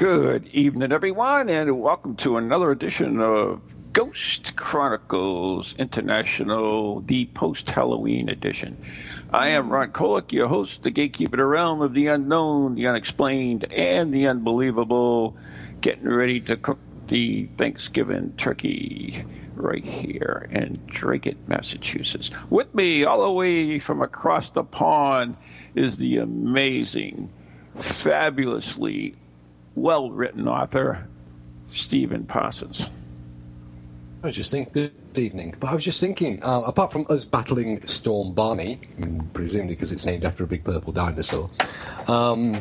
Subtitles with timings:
[0.00, 3.60] Good evening, everyone, and welcome to another edition of
[3.92, 8.82] Ghost Chronicles International, the post Halloween edition.
[9.30, 12.86] I am Ron Kolick, your host, the gatekeeper of the realm of the unknown, the
[12.86, 15.36] unexplained, and the unbelievable,
[15.82, 22.30] getting ready to cook the Thanksgiving turkey right here in Dracut, Massachusetts.
[22.48, 25.36] With me, all the way from across the pond,
[25.74, 27.30] is the amazing,
[27.74, 29.16] fabulously
[29.74, 31.06] well written author,
[31.72, 32.88] Stephen Parsons.
[34.22, 35.54] I was just thinking, good evening.
[35.58, 38.78] But I was just thinking, uh, apart from us battling Storm Barney,
[39.32, 41.50] presumably because it's named after a big purple dinosaur,
[42.06, 42.60] um,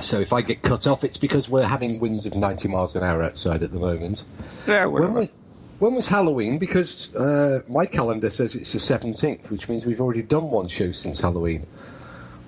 [0.00, 3.02] so if I get cut off, it's because we're having winds of 90 miles an
[3.02, 4.24] hour outside at the moment.
[4.66, 5.30] Yeah, When, we,
[5.78, 6.58] when was Halloween?
[6.58, 10.92] Because uh, my calendar says it's the 17th, which means we've already done one show
[10.92, 11.66] since Halloween.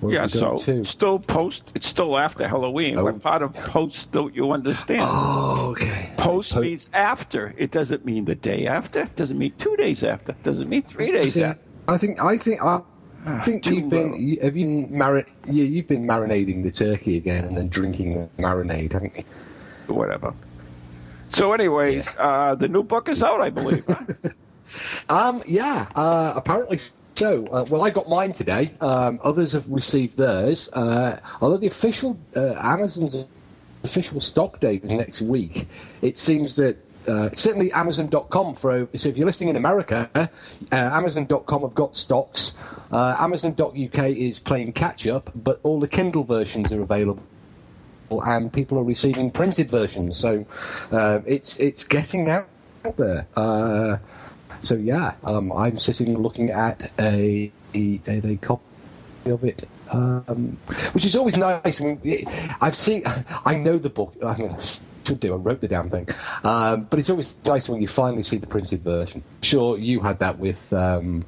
[0.01, 1.71] Or Yeah, have we done so still post.
[1.75, 2.97] It's still after Halloween.
[2.97, 3.03] Oh.
[3.03, 5.03] What part of post don't you understand?
[5.05, 6.11] Oh, okay.
[6.17, 7.53] Post Po- means after.
[7.57, 9.01] It doesn't mean the day after.
[9.01, 10.31] It doesn't mean two days after.
[10.31, 11.61] It doesn't mean three days See, after.
[11.87, 12.81] I think I think I
[13.43, 17.45] think too you've been you, have you mari- yeah, you've been marinating the turkey again
[17.45, 19.23] and then drinking the marinade, haven't you?
[19.93, 20.33] Whatever.
[21.29, 23.85] So, anyways, uh, the new book is out, I believe.
[25.09, 26.79] Um, yeah, uh, apparently
[27.21, 27.45] so.
[27.47, 28.71] Uh, well, I got mine today.
[28.81, 30.69] Um, others have received theirs.
[30.73, 33.27] Uh, although the official uh, Amazon's
[33.83, 35.67] official stock date is next week,
[36.01, 36.77] it seems that.
[37.07, 40.27] Uh, certainly Amazon.com for so if you're listening in America, uh,
[40.71, 42.53] Amazon.com have got stocks.
[42.91, 47.23] Uh, Amazon.uk is playing catch up, but all the Kindle versions are available
[48.11, 50.15] and people are receiving printed versions.
[50.15, 50.45] So
[50.91, 52.47] uh, it's it's getting out
[52.97, 53.25] there.
[54.61, 58.63] So yeah, um, I'm sitting looking at a a, a copy
[59.25, 59.67] of it.
[59.91, 60.57] Um,
[60.93, 61.81] which is always nice.
[61.81, 62.25] I mean,
[62.61, 63.03] I've seen,
[63.45, 64.15] I know the book.
[64.25, 64.63] I mean, I
[65.05, 65.33] should do.
[65.33, 66.07] I wrote the damn thing.
[66.43, 69.21] Um, but it's always nice when you finally see the printed version.
[69.41, 71.25] Sure, you had that with um,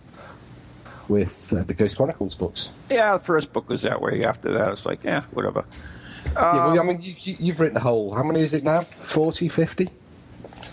[1.08, 2.72] with uh, the Ghost Chronicles books.
[2.90, 4.22] yeah, the first book was that way.
[4.24, 5.66] After that, it's like, yeah, whatever.
[6.34, 8.14] yeah, well, I mean, you, you've written a whole.
[8.14, 8.82] How many is it now?
[8.82, 9.90] 40, 50?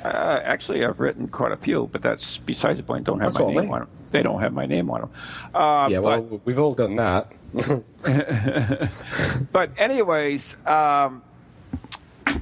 [0.05, 3.05] Uh, actually, I've written quite a few, but that's besides the point.
[3.05, 3.89] Don't have That's my name on them.
[4.11, 5.11] They don't have my name on them.
[5.55, 7.33] Uh, yeah, well, we've all done that.
[9.53, 11.23] But anyways, um,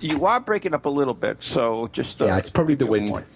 [0.00, 3.08] you are breaking up a little bit, so just uh, Yeah, it's probably the wind.
[3.08, 3.26] point.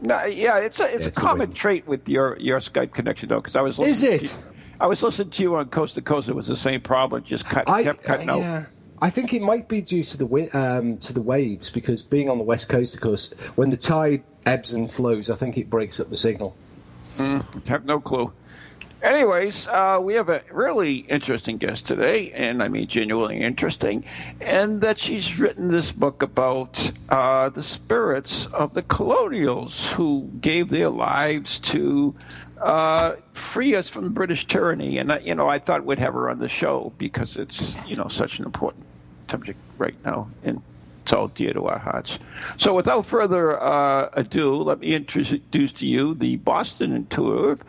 [0.00, 3.28] No, yeah, it's a it's Yeah, a it's common trait with your your Skype connection
[3.28, 4.22] though, because I was Is listening it?
[4.28, 4.34] To,
[4.80, 6.28] I was listening to you on Coast to Coast.
[6.28, 8.38] It was the same problem, just cut, I, kept cutting out.
[8.38, 8.64] yeah.
[9.02, 12.38] I think it might be due to the um, to the waves because being on
[12.38, 15.98] the west coast, of course, when the tide ebbs and flows, I think it breaks
[15.98, 16.54] up the signal.
[17.66, 18.32] Have no clue.
[19.02, 24.04] Anyways, uh, we have a really interesting guest today, and I mean genuinely interesting,
[24.40, 30.68] and that she's written this book about uh, the spirits of the colonials who gave
[30.68, 32.14] their lives to
[32.60, 34.98] uh, free us from British tyranny.
[34.98, 38.06] And you know, I thought we'd have her on the show because it's you know
[38.06, 38.86] such an important
[39.32, 40.60] subject right now, and
[41.02, 42.18] it's all dear to our hearts.
[42.58, 47.64] So, without further uh, ado, let me introduce to you the Boston intuitive,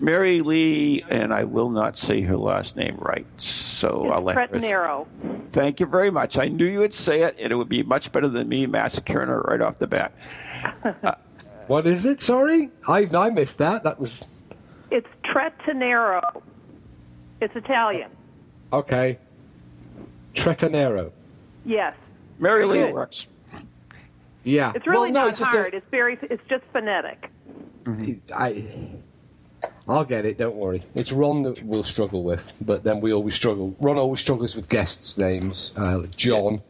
[0.00, 3.26] Mary Lee, and I will not say her last name right.
[3.36, 4.46] So I'll let her.
[4.46, 5.06] Trettenero.
[5.50, 6.38] Thank you very much.
[6.38, 9.28] I knew you would say it, and it would be much better than me massacring
[9.28, 10.12] her right off the bat.
[11.68, 12.20] What is it?
[12.20, 13.84] Sorry, I I missed that.
[13.84, 14.24] That was
[14.90, 16.42] It's Trettenero.
[17.40, 18.10] It's Italian.
[18.72, 19.18] okay.
[20.34, 21.10] Tretanero.
[21.64, 21.94] Yes.
[22.38, 22.94] Mary Lee Good.
[22.94, 23.26] works.
[24.44, 25.74] Yeah, It's really well, no, not it's just a- hard.
[25.74, 26.18] It's very.
[26.22, 27.30] It's just phonetic.
[28.34, 28.64] I,
[29.86, 30.36] I'll get it.
[30.38, 30.82] Don't worry.
[30.96, 33.76] It's Ron that we'll struggle with, but then we always struggle.
[33.80, 35.72] Ron always struggles with guests' names.
[35.76, 36.60] Uh, John,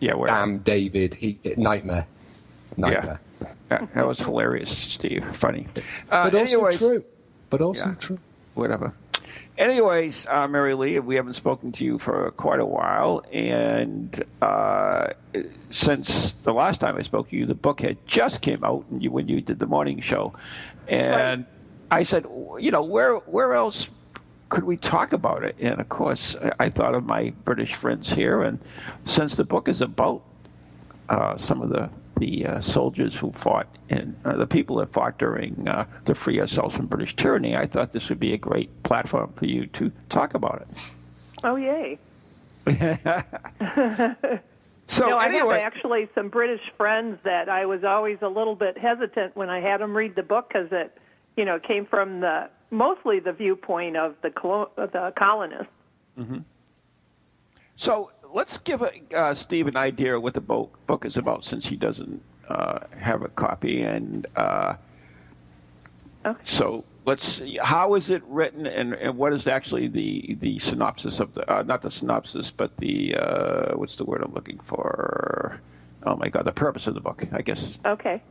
[0.00, 0.28] Yeah, where?
[0.28, 2.06] Sam, David, he, Nightmare,
[2.76, 3.20] Nightmare.
[3.68, 5.24] That, that was hilarious, Steve.
[5.36, 5.68] Funny.
[6.10, 7.04] Uh, But also anyways, true.
[7.50, 7.94] But also Yeah.
[7.94, 8.18] true.
[8.54, 8.92] whatever.
[9.62, 15.10] Anyways, uh, Mary Lee, we haven't spoken to you for quite a while, and uh,
[15.70, 19.00] since the last time I spoke to you, the book had just came out and
[19.00, 20.34] you, when you did the morning show,
[20.88, 21.46] and
[21.92, 22.26] I said,
[22.58, 23.88] you know, where where else
[24.48, 25.54] could we talk about it?
[25.60, 28.58] And of course, I thought of my British friends here, and
[29.04, 30.24] since the book is about
[31.08, 31.88] uh, some of the
[32.18, 36.40] the uh, soldiers who fought and uh, the people that fought during uh, to free
[36.40, 39.92] ourselves from British tyranny, I thought this would be a great platform for you to
[40.08, 40.68] talk about it.
[41.44, 41.98] Oh, yay.
[44.86, 48.54] so no, anyway, I have actually some British friends that I was always a little
[48.54, 50.96] bit hesitant when I had them read the book because it,
[51.36, 55.66] you know, came from the mostly the viewpoint of the colo- the colonists.
[56.18, 56.38] Mm-hmm.
[57.76, 61.66] So let's give uh, Steve an idea of what the book, book is about, since
[61.66, 63.82] he doesn't uh, have a copy.
[63.82, 64.74] And uh,
[66.24, 66.40] okay.
[66.44, 71.20] so let's see, how is it written, and, and what is actually the, the synopsis
[71.20, 75.60] of the uh, not the synopsis, but the uh, what's the word I'm looking for?
[76.04, 77.78] Oh my God, the purpose of the book, I guess.
[77.84, 78.22] Okay.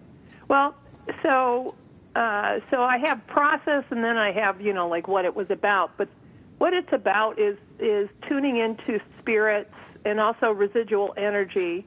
[0.48, 0.76] Well,
[1.24, 1.76] so
[2.16, 5.50] uh, so I have process, and then I have you know like what it was
[5.50, 6.10] about, but
[6.58, 9.74] what it's about is is tuning into spirits
[10.06, 11.86] and also residual energy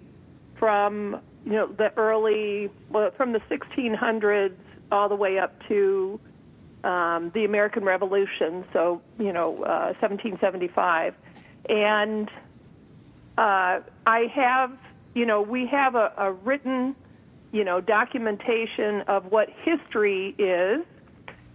[0.59, 4.55] from you know the early well, from the 1600s
[4.93, 6.21] all the way up to
[6.85, 11.15] um, the American Revolution, so you know uh, 1775,
[11.69, 12.29] and
[13.39, 14.77] uh, I have
[15.15, 16.95] you know we have a, a written
[17.53, 20.85] you know documentation of what history is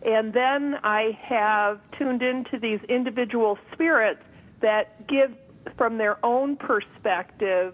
[0.02, 4.22] and then I have tuned into these individual spirits
[4.62, 5.34] that give
[5.78, 7.74] from their own perspective,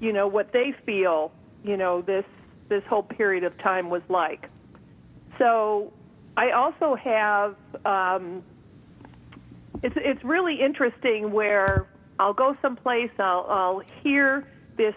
[0.00, 1.32] you know, what they feel,
[1.64, 2.24] you know, this
[2.68, 4.48] this whole period of time was like.
[5.38, 5.92] So
[6.36, 8.42] I also have um,
[9.82, 11.86] it's it's really interesting where
[12.18, 14.46] I'll go someplace, I'll I'll hear
[14.76, 14.94] this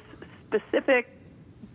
[0.48, 1.10] specific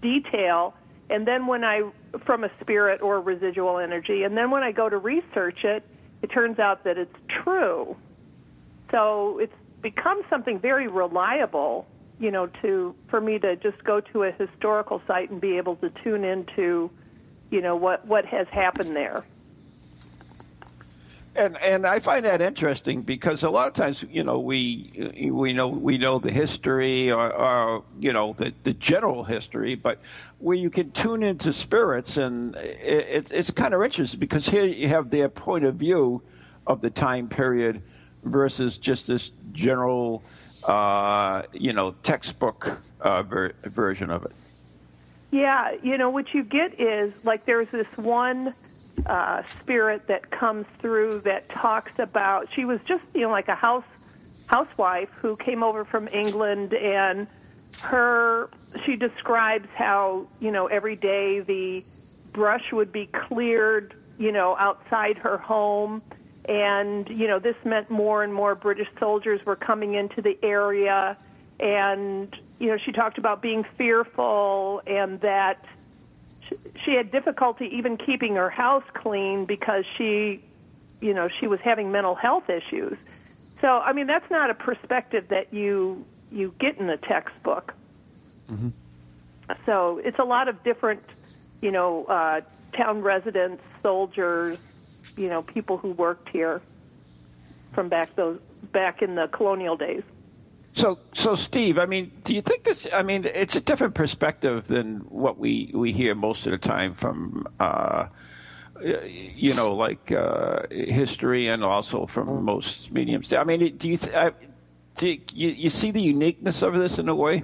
[0.01, 0.75] detail,
[1.11, 1.91] and then when I
[2.25, 5.85] from a spirit or residual energy, and then when I go to research it,
[6.23, 7.97] it turns out that it's true.
[8.91, 11.87] So it's become something very reliable,
[12.19, 15.77] you know, to for me to just go to a historical site and be able
[15.77, 16.91] to tune into,
[17.51, 19.25] you know, what what has happened there.
[21.37, 25.53] And and I find that interesting because a lot of times, you know, we we
[25.53, 30.01] know we know the history or, or you know the the general history, but
[30.39, 34.89] where you can tune into spirits, and it, it's kind of interesting because here you
[34.89, 36.23] have their point of view
[36.67, 37.83] of the time period
[38.25, 40.23] versus just this general,
[40.65, 44.33] uh, you know, textbook uh, ver- version of it.
[45.31, 48.55] Yeah, you know what you get is like there's this one
[49.07, 53.55] uh, spirit that comes through that talks about she was just you know like a
[53.55, 53.85] house
[54.47, 57.27] housewife who came over from England and
[57.81, 58.51] her
[58.85, 61.85] she describes how you know every day the
[62.33, 66.03] brush would be cleared you know outside her home
[66.49, 71.17] and you know this meant more and more British soldiers were coming into the area.
[71.61, 75.65] And you know she talked about being fearful and that
[76.85, 80.43] she had difficulty even keeping her house clean because she
[81.01, 82.97] you know she was having mental health issues.
[83.61, 87.75] So i mean that's not a perspective that you you get in a textbook.
[88.51, 88.69] Mm-hmm.
[89.67, 91.03] so it's a lot of different
[91.61, 92.41] you know uh,
[92.73, 94.57] town residents soldiers
[95.17, 96.61] you know people who worked here
[97.73, 98.39] from back those
[98.73, 100.03] back in the colonial days
[100.75, 102.87] so, so Steve, I mean, do you think this?
[102.95, 106.95] I mean, it's a different perspective than what we we hear most of the time
[106.95, 108.07] from, uh,
[108.81, 113.33] you know, like uh, history and also from most mediums.
[113.33, 114.31] I mean, do you th- uh,
[114.95, 117.43] do you, you see the uniqueness of this in a way?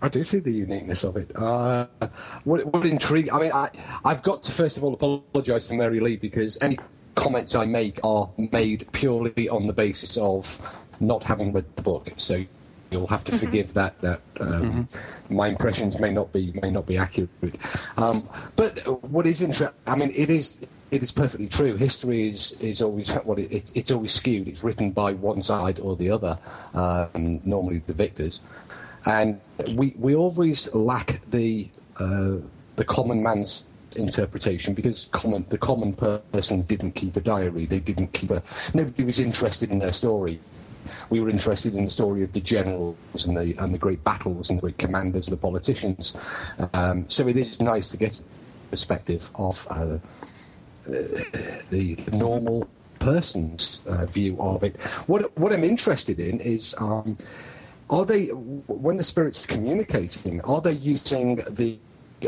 [0.00, 1.30] I do see the uniqueness of it.
[1.34, 1.86] Uh,
[2.44, 3.30] what, what intrigue?
[3.30, 3.68] I mean, I,
[4.04, 6.78] I've got to first of all apologise to Mary Lee because any
[7.16, 10.58] comments I make are made purely on the basis of
[11.00, 12.10] not having read the book.
[12.16, 12.44] So
[12.90, 13.44] you'll have to mm-hmm.
[13.44, 14.00] forgive that.
[14.00, 15.34] That um, mm-hmm.
[15.34, 17.30] my impressions may not be may not be accurate.
[17.96, 18.78] Um, but
[19.10, 19.76] what is interesting?
[19.86, 20.66] I mean, it is.
[20.90, 21.76] It is perfectly true.
[21.76, 24.48] History is, is always what it, it, it's always skewed.
[24.48, 26.38] It's written by one side or the other,
[26.72, 28.40] um, normally the victors,
[29.06, 29.40] and
[29.74, 32.36] we we always lack the uh,
[32.76, 33.64] the common man's
[33.96, 35.94] interpretation because common the common
[36.32, 37.66] person didn't keep a diary.
[37.66, 38.42] They didn't keep a.
[38.74, 40.40] Nobody was interested in their story
[41.10, 44.50] we were interested in the story of the generals and the and the great battles
[44.50, 46.14] and the great commanders and the politicians.
[46.74, 48.20] Um, so it is nice to get
[48.70, 49.98] perspective of uh,
[50.84, 54.80] the, the, normal person's uh, view of it.
[55.06, 56.74] What what I'm interested in is.
[56.78, 57.16] Um,
[57.90, 61.78] are they, when the spirits are communicating, are they using the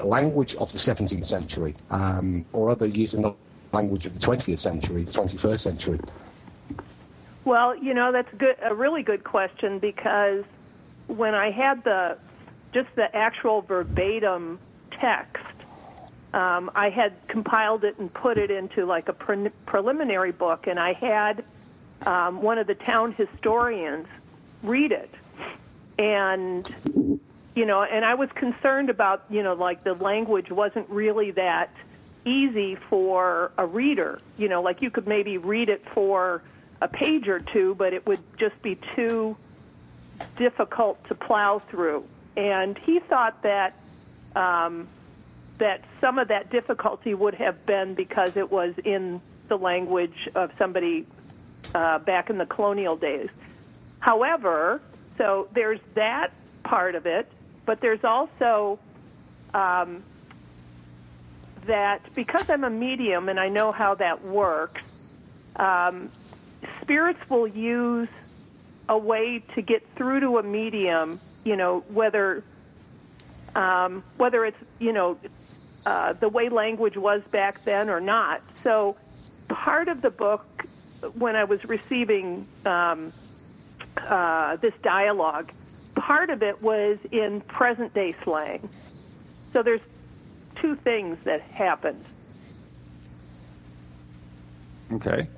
[0.04, 3.34] language of the 17th century, um, or are they using the
[3.72, 6.00] language of the 20th century, the 21st century?
[7.44, 10.44] Well, you know that's good, a really good question because
[11.06, 12.18] when I had the
[12.72, 14.58] just the actual verbatim
[14.92, 15.44] text,
[16.32, 20.78] um, I had compiled it and put it into like a pre- preliminary book, and
[20.78, 21.46] I had
[22.02, 24.06] um, one of the town historians
[24.62, 25.10] read it,
[26.00, 27.20] and
[27.54, 31.70] you know, and I was concerned about you know like the language wasn't really that
[32.24, 34.20] easy for a reader.
[34.38, 36.42] You know, like you could maybe read it for
[36.80, 39.36] a page or two, but it would just be too
[40.36, 42.04] difficult to plow through.
[42.34, 43.78] And he thought that
[44.34, 44.88] um,
[45.58, 50.50] that some of that difficulty would have been because it was in the language of
[50.56, 51.06] somebody
[51.74, 53.28] uh, back in the colonial days.
[53.98, 54.80] However,
[55.20, 56.32] so there's that
[56.64, 57.30] part of it,
[57.66, 58.78] but there's also
[59.52, 60.02] um,
[61.66, 64.82] that because I'm a medium and I know how that works,
[65.56, 66.08] um,
[66.80, 68.08] spirits will use
[68.88, 72.42] a way to get through to a medium, you know, whether
[73.54, 75.18] um, whether it's you know
[75.84, 78.40] uh, the way language was back then or not.
[78.62, 78.96] So
[79.48, 80.46] part of the book,
[81.12, 83.12] when I was receiving um,
[84.08, 85.52] uh, this dialogue,
[85.94, 88.68] part of it was in present day slang.
[89.52, 89.80] So there's
[90.56, 92.04] two things that happened.
[94.92, 95.28] Okay.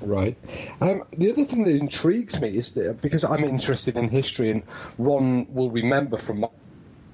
[0.00, 0.36] Right.
[0.80, 4.62] Um, the other thing that intrigues me is that because I'm interested in history, and
[4.98, 6.48] Ron will remember from my,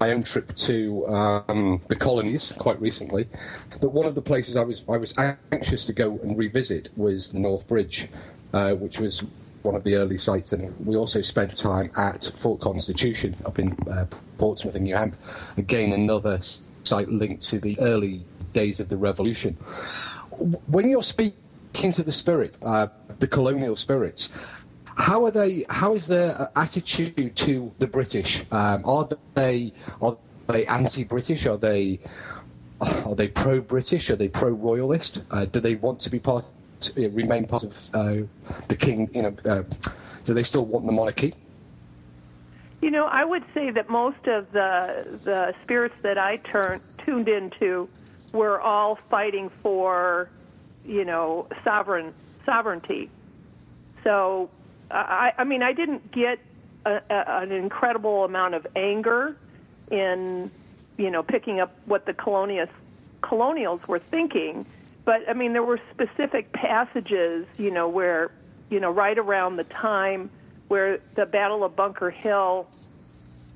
[0.00, 3.28] my own trip to um, the colonies quite recently,
[3.80, 5.14] that one of the places I was I was
[5.52, 8.08] anxious to go and revisit was the North Bridge,
[8.52, 9.22] uh, which was
[9.62, 13.76] one of the early sites, and we also spent time at Fort Constitution up in
[13.90, 14.06] uh,
[14.38, 15.18] Portsmouth in New Hampshire.
[15.56, 16.40] Again, another
[16.84, 19.54] site linked to the early days of the Revolution.
[20.66, 22.88] When you're speaking to the spirit, uh,
[23.18, 24.30] the colonial spirits,
[24.96, 25.64] how are they?
[25.70, 28.42] How is their attitude to the British?
[28.50, 30.16] Um, are they are
[30.48, 31.46] they anti-British?
[31.46, 32.00] Are they
[32.80, 34.10] are they pro-British?
[34.10, 35.22] Are they pro-royalist?
[35.30, 36.44] Uh, do they want to be part,
[36.80, 38.16] to remain part of uh,
[38.68, 39.10] the king?
[39.12, 39.62] You know, uh,
[40.24, 41.34] do they still want the monarchy?
[42.80, 47.28] You know, I would say that most of the the spirits that I turned tuned
[47.28, 47.88] into
[48.32, 50.30] were all fighting for,
[50.84, 52.14] you know, sovereign
[52.46, 53.10] sovereignty.
[54.02, 54.48] So,
[54.90, 56.38] I, I mean, I didn't get
[56.86, 59.36] a, a, an incredible amount of anger
[59.90, 60.50] in,
[60.96, 62.70] you know, picking up what the colonials
[63.20, 64.64] colonials were thinking.
[65.04, 68.30] But I mean, there were specific passages, you know, where,
[68.68, 70.30] you know, right around the time
[70.68, 72.68] where the Battle of Bunker Hill,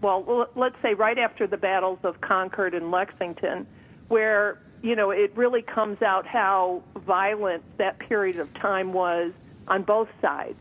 [0.00, 3.66] well, let's say right after the battles of Concord and Lexington,
[4.08, 9.32] where you know it really comes out how violent that period of time was
[9.68, 10.60] on both sides.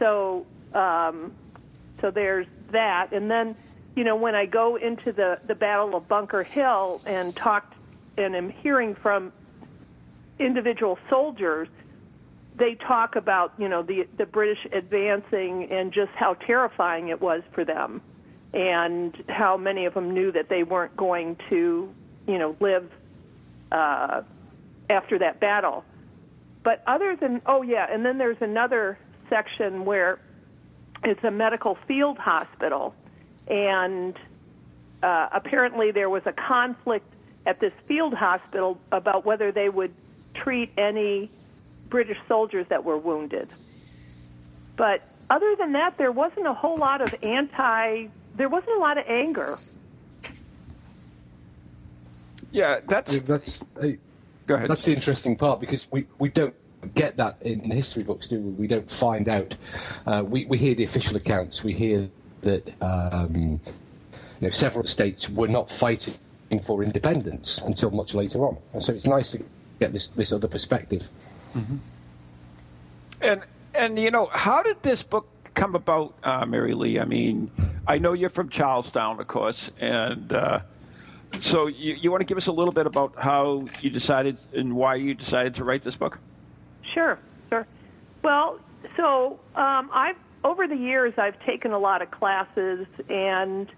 [0.00, 1.32] So, um,
[2.00, 3.56] so there's that, and then
[3.94, 7.74] you know when I go into the the Battle of Bunker Hill and talked
[8.18, 9.32] and am hearing from
[10.38, 11.68] individual soldiers
[12.56, 17.42] they talk about you know the the British advancing and just how terrifying it was
[17.52, 18.00] for them,
[18.52, 21.92] and how many of them knew that they weren't going to
[22.26, 22.90] you know live
[23.72, 24.22] uh,
[24.88, 25.84] after that battle.
[26.62, 28.98] But other than oh yeah, and then there's another
[29.28, 30.20] section where
[31.02, 32.94] it's a medical field hospital,
[33.48, 34.16] and
[35.02, 37.12] uh, apparently there was a conflict
[37.46, 39.92] at this field hospital about whether they would
[40.34, 41.30] treat any
[41.88, 43.48] British soldiers that were wounded.
[44.76, 48.06] But other than that, there wasn't a whole lot of anti.
[48.36, 49.58] There wasn't a lot of anger.
[52.50, 53.98] Yeah, that's that's hey,
[54.46, 54.70] go ahead.
[54.70, 56.54] That's the interesting part because we, we don't
[56.94, 58.50] get that in the history books, do we?
[58.52, 59.54] We don't find out.
[60.06, 61.64] Uh, we we hear the official accounts.
[61.64, 62.08] We hear
[62.42, 66.14] that um, you know several states were not fighting
[66.62, 69.42] for independence until much later on, and so it's nice to
[69.84, 71.08] get this this other perspective.
[71.54, 71.76] Mm-hmm.
[73.20, 73.42] And
[73.74, 76.98] and you know, how did this book come about, uh, Mary Lee?
[76.98, 77.50] I mean,
[77.86, 80.60] I know you're from Charlestown, of course, and uh,
[81.40, 84.74] so you, you want to give us a little bit about how you decided and
[84.74, 86.18] why you decided to write this book?
[86.94, 87.66] Sure, sure.
[88.22, 88.58] Well,
[88.96, 93.68] so um, I've over the years I've taken a lot of classes, and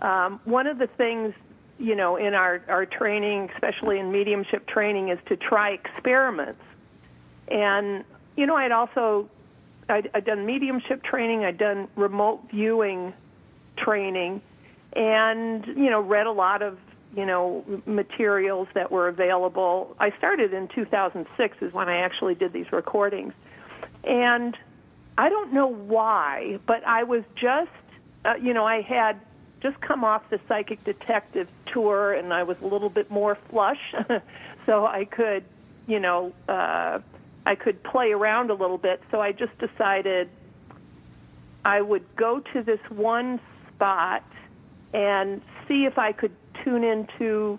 [0.00, 1.34] um, one of the things
[1.78, 6.60] you know in our our training, especially in mediumship training, is to try experiments.
[7.48, 8.04] And
[8.36, 9.28] you know, I'd also
[9.88, 13.12] I'd, I'd done mediumship training, I'd done remote viewing
[13.76, 14.42] training,
[14.94, 16.78] and you know, read a lot of
[17.16, 19.96] you know materials that were available.
[19.98, 23.32] I started in 2006 is when I actually did these recordings,
[24.04, 24.56] And
[25.16, 27.70] I don't know why, but I was just,
[28.24, 29.20] uh, you know, I had
[29.60, 33.94] just come off the psychic detective tour and I was a little bit more flush,
[34.66, 35.44] so I could,
[35.86, 37.00] you know, uh,
[37.44, 39.02] I could play around a little bit.
[39.10, 40.28] So I just decided
[41.64, 43.40] I would go to this one
[43.74, 44.22] spot
[44.92, 46.32] and see if I could
[46.64, 47.58] tune into,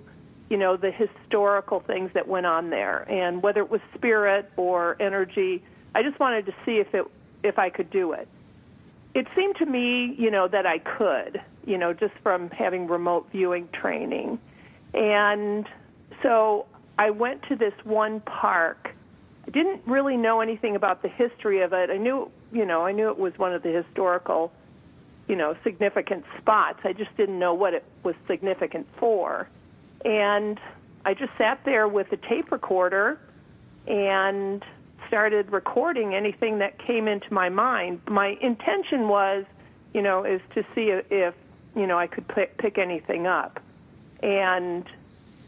[0.49, 4.95] you know, the historical things that went on there and whether it was spirit or
[4.99, 5.63] energy.
[5.95, 7.05] I just wanted to see if it
[7.43, 8.27] if I could do it.
[9.13, 13.27] It seemed to me, you know, that I could, you know, just from having remote
[13.31, 14.39] viewing training.
[14.95, 15.67] And
[16.23, 16.65] so
[16.97, 18.89] I went to this one park.
[19.47, 21.91] I didn't really know anything about the history of it.
[21.91, 24.51] I knew, you know, I knew it was one of the historical,
[25.27, 26.79] you know, significant spots.
[26.83, 29.47] I just didn't know what it was significant for.
[30.03, 30.59] And
[31.05, 33.19] I just sat there with a tape recorder
[33.87, 34.63] and
[35.07, 38.01] started recording anything that came into my mind.
[38.07, 39.45] My intention was,
[39.93, 41.35] you know, is to see if,
[41.75, 43.59] you know, I could pick, pick anything up.
[44.21, 44.85] And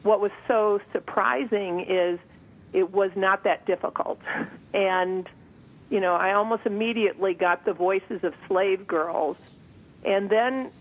[0.04, 2.20] what was so surprising is
[2.74, 4.20] it was not that difficult.
[4.74, 5.28] And,
[5.90, 9.36] you know, I almost immediately got the voices of slave girls.
[10.06, 10.72] And then,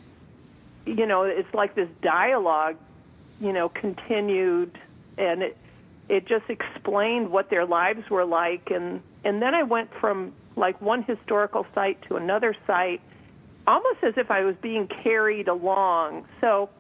[0.87, 2.77] you know, it's like this dialogue,
[3.41, 4.79] you know, continued
[5.19, 5.57] and it
[6.09, 10.81] it just explained what their lives were like and and then I went from like
[10.81, 13.01] one historical site to another site
[13.71, 16.27] almost as if I was being carried along.
[16.41, 16.71] So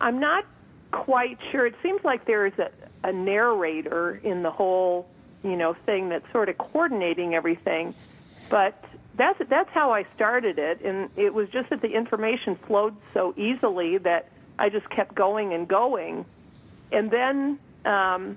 [0.00, 0.46] I'm not
[0.92, 1.66] quite sure.
[1.66, 2.70] It seems like there is a,
[3.02, 5.08] a narrator in the whole,
[5.42, 7.94] you know, thing that's sort of coordinating everything.
[8.48, 8.82] But
[9.16, 13.34] that's that's how I started it, and it was just that the information flowed so
[13.36, 16.24] easily that I just kept going and going.
[16.92, 18.36] And then um,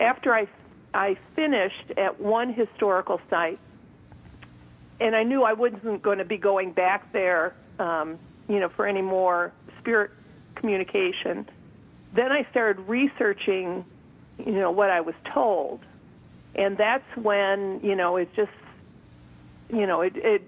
[0.00, 0.48] after I
[0.94, 3.60] I finished at one historical site,
[5.00, 8.86] and I knew I wasn't going to be going back there, um, you know, for
[8.86, 10.10] any more spirit
[10.54, 11.48] communication.
[12.14, 13.84] Then I started researching,
[14.38, 15.80] you know, what I was told,
[16.54, 18.50] and that's when you know it just,
[19.70, 20.42] you know, it it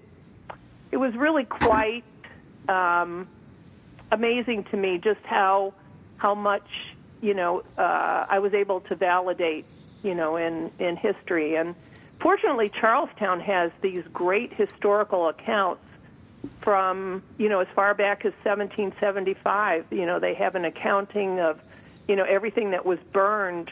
[0.91, 2.03] it was really quite
[2.69, 3.27] um,
[4.11, 5.73] amazing to me just how
[6.17, 6.67] how much
[7.25, 9.65] you know, uh, I was able to validate,
[10.03, 11.55] you know, in, in history.
[11.55, 11.75] And
[12.25, 15.83] fortunately, Charlestown has these great historical accounts
[16.59, 19.85] from, you know, as far back as 1775.
[19.91, 21.61] You know, they have an accounting of,
[22.07, 23.71] you know, everything that was burned,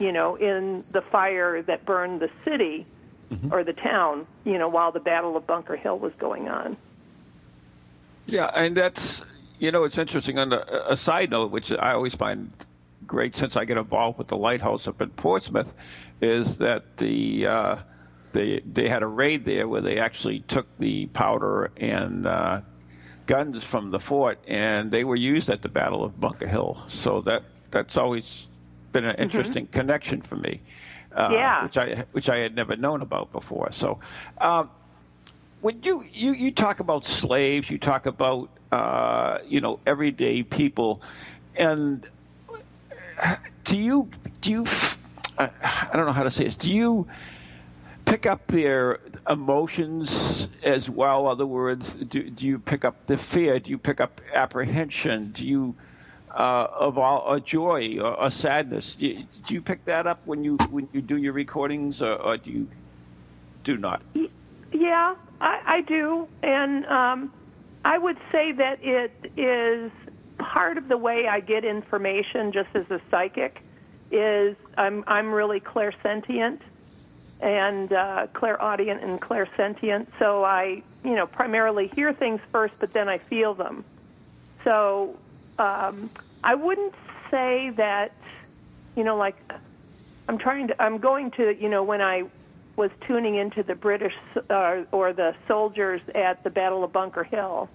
[0.00, 2.84] you know, in the fire that burned the city
[3.30, 3.54] mm-hmm.
[3.54, 6.76] or the town, you know, while the Battle of Bunker Hill was going on.
[8.26, 9.24] Yeah, and that's
[9.60, 10.36] you know it's interesting.
[10.40, 12.50] On a, a side note, which I always find
[13.06, 15.74] great since I get involved with the lighthouse up in Portsmouth
[16.20, 17.76] is that the uh,
[18.32, 22.60] they they had a raid there where they actually took the powder and uh,
[23.26, 26.82] guns from the fort and they were used at the Battle of Bunker Hill.
[26.88, 28.48] So that that's always
[28.92, 29.22] been an mm-hmm.
[29.22, 29.78] interesting mm-hmm.
[29.78, 30.60] connection for me.
[31.14, 31.62] Uh, yeah.
[31.62, 33.70] which I which I had never known about before.
[33.70, 34.00] So
[34.38, 34.68] um,
[35.60, 41.00] when you, you you talk about slaves, you talk about uh, you know everyday people,
[41.54, 42.08] and
[43.62, 44.66] do you do you
[45.38, 46.56] I don't know how to say this.
[46.56, 47.06] Do you
[48.04, 51.26] pick up their emotions as well?
[51.26, 53.58] Other words, do, do you pick up the fear?
[53.58, 55.32] Do you pick up apprehension?
[55.32, 55.74] Do you
[56.34, 58.96] uh, of all a joy or a sadness?
[58.96, 62.14] Do you, do you, pick that up when you when you do your recordings, or,
[62.14, 62.68] or do you
[63.62, 64.02] do not?
[64.72, 67.32] Yeah, I, I do, and um,
[67.84, 69.92] I would say that it is
[70.38, 73.60] part of the way I get information, just as a psychic,
[74.14, 76.60] is I'm I'm really clairsentient
[77.40, 80.06] and uh, clairaudient and clairsentient.
[80.18, 83.84] So I, you know, primarily hear things first, but then I feel them.
[84.62, 85.18] So
[85.58, 86.10] um,
[86.42, 86.94] I wouldn't
[87.30, 88.12] say that,
[88.96, 89.36] you know, like
[90.28, 90.82] I'm trying to.
[90.82, 92.22] I'm going to, you know, when I
[92.76, 94.14] was tuning into the British
[94.48, 97.68] uh, or the soldiers at the Battle of Bunker Hill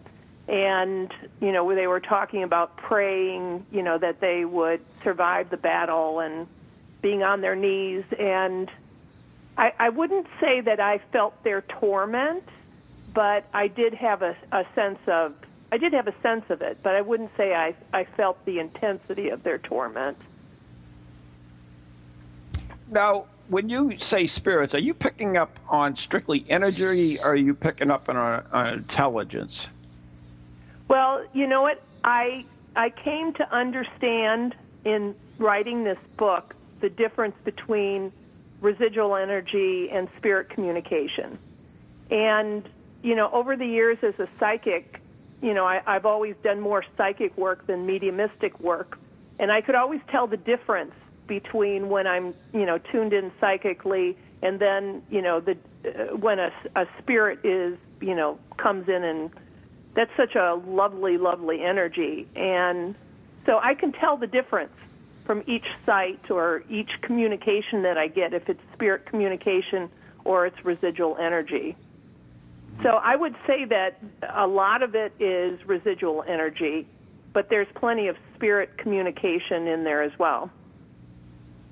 [0.49, 5.57] and you know they were talking about praying you know that they would survive the
[5.57, 6.47] battle and
[7.01, 8.69] being on their knees and
[9.59, 12.45] I, I wouldn't say that I felt their torment,
[13.13, 15.33] but I did have a, a sense of
[15.71, 18.57] I did have a sense of it, but I wouldn't say I, I felt the
[18.57, 20.17] intensity of their torment.
[22.89, 27.53] Now, when you say spirits, are you picking up on strictly energy, or are you
[27.53, 29.67] picking up on, uh, on intelligence?
[30.89, 31.81] Well, you know what?
[32.03, 38.11] I I came to understand in writing this book the difference between
[38.61, 41.39] residual energy, and spirit communication.
[42.11, 42.67] And,
[43.01, 45.01] you know, over the years as a psychic,
[45.41, 48.97] you know, I, I've always done more psychic work than mediumistic work.
[49.39, 50.93] And I could always tell the difference
[51.27, 56.39] between when I'm, you know, tuned in psychically and then, you know, the uh, when
[56.39, 59.29] a, a spirit is, you know, comes in and
[59.95, 62.27] that's such a lovely, lovely energy.
[62.35, 62.95] And
[63.45, 64.75] so I can tell the difference
[65.25, 69.89] from each site or each communication that I get, if it's spirit communication
[70.25, 71.75] or it's residual energy.
[72.83, 73.99] So I would say that
[74.29, 76.87] a lot of it is residual energy,
[77.33, 80.49] but there's plenty of spirit communication in there as well.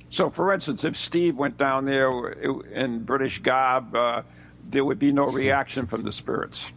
[0.09, 4.21] So, for instance, if Steve went down there in British garb, uh,
[4.69, 6.71] there would be no reaction from the spirits.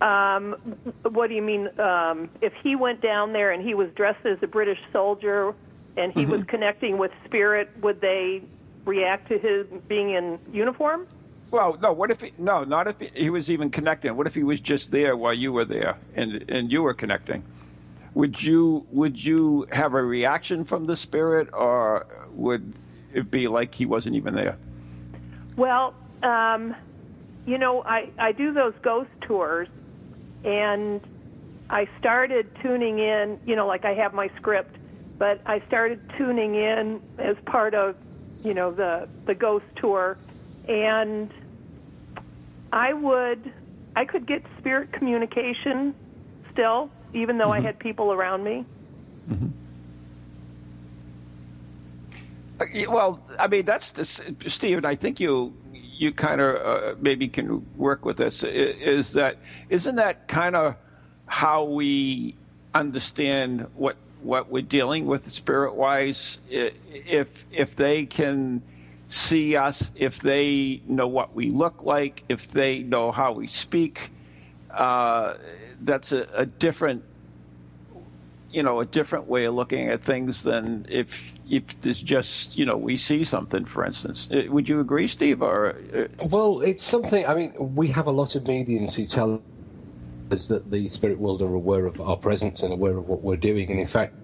[0.00, 0.56] Um,
[1.02, 1.68] what do you mean?
[1.80, 5.54] Um, if he went down there and he was dressed as a British soldier
[5.96, 6.30] and he mm-hmm.
[6.30, 8.42] was connecting with spirit, would they
[8.84, 11.06] react to his being in uniform?
[11.50, 11.92] Well, no.
[11.92, 14.16] What if he, no, not if he, he was even connecting.
[14.16, 17.42] What if he was just there while you were there and and you were connecting?
[18.14, 22.74] Would you would you have a reaction from the spirit, or would
[23.12, 24.58] it be like he wasn't even there?
[25.56, 26.74] Well, um,
[27.46, 29.68] you know, I I do those ghost tours,
[30.44, 31.00] and
[31.70, 33.38] I started tuning in.
[33.46, 34.76] You know, like I have my script,
[35.18, 37.96] but I started tuning in as part of,
[38.42, 40.16] you know, the the ghost tour,
[40.68, 41.32] and
[42.72, 43.52] I would,
[43.96, 45.94] I could get spirit communication
[46.52, 47.64] still, even though mm-hmm.
[47.64, 48.64] I had people around me.
[49.30, 49.46] Mm-hmm.
[52.60, 54.84] Uh, well, I mean, that's the, Steve.
[54.84, 55.54] I think you
[55.98, 58.42] you kind of uh, maybe can work with this.
[58.44, 59.36] Is that
[59.68, 60.76] isn't that kind of
[61.26, 62.36] how we
[62.74, 66.38] understand what what we're dealing with spirit wise?
[66.48, 68.62] If if they can
[69.08, 74.10] see us, if they know what we look like, if they know how we speak,
[74.70, 75.34] uh,
[75.80, 77.02] that's a, a, different,
[78.50, 82.64] you know, a different way of looking at things than if if it's just you
[82.64, 84.28] know we see something, for instance.
[84.32, 85.42] Uh, would you agree, Steve?
[85.42, 87.26] Or uh, well, it's something.
[87.26, 89.42] I mean, we have a lot of mediums who tell
[90.30, 93.36] us that the spirit world are aware of our presence and aware of what we're
[93.36, 94.14] doing, and in fact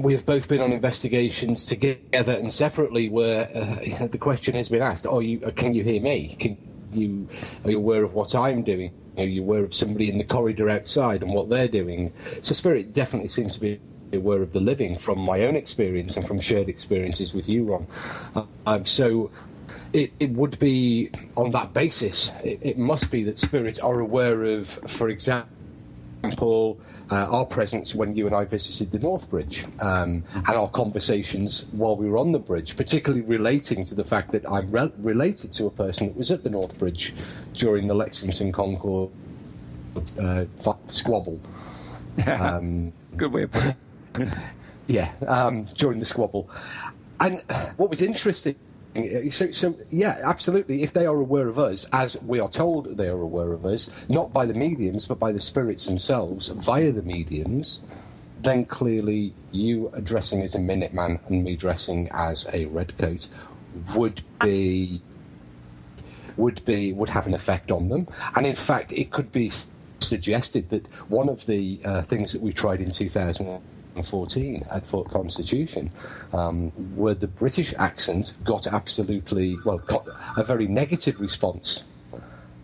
[0.00, 4.82] we have both been on investigations together and separately where uh, the question has been
[4.82, 6.36] asked, oh, you, uh, can you hear me?
[6.38, 6.56] Can
[6.92, 7.28] you,
[7.64, 8.92] are you aware of what I'm doing?
[9.16, 12.12] Are you aware of somebody in the corridor outside and what they're doing?
[12.42, 13.80] So Spirit definitely seems to be
[14.12, 17.86] aware of the living from my own experience and from shared experiences with you, Ron.
[18.34, 19.30] Uh, um, so
[19.92, 22.30] it, it would be on that basis.
[22.44, 25.50] It, it must be that spirits are aware of, for example,
[26.22, 26.78] example,
[27.10, 31.66] uh, our presence when you and I visited the North Bridge um, and our conversations
[31.72, 35.52] while we were on the bridge, particularly relating to the fact that I'm re- related
[35.52, 37.14] to a person that was at the North Bridge
[37.54, 39.10] during the Lexington Concord
[40.20, 40.44] uh,
[40.88, 41.40] squabble.
[42.26, 43.76] Um, Good way of putting
[44.16, 44.28] it.
[44.88, 46.50] yeah, um, during the squabble.
[47.20, 47.42] And
[47.76, 48.56] what was interesting
[49.30, 50.82] so, so, yeah, absolutely.
[50.82, 53.90] If they are aware of us, as we are told they are aware of us,
[54.08, 57.80] not by the mediums, but by the spirits themselves via the mediums,
[58.42, 63.28] then clearly you addressing as a Minuteman and me dressing as a redcoat
[63.94, 65.02] would be
[66.36, 68.08] would be would have an effect on them.
[68.34, 69.52] And in fact, it could be
[70.00, 73.60] suggested that one of the uh, things that we tried in 2000
[74.02, 75.90] 14 at Fort Constitution,
[76.32, 81.84] um, where the British accent got absolutely, well, got a very negative response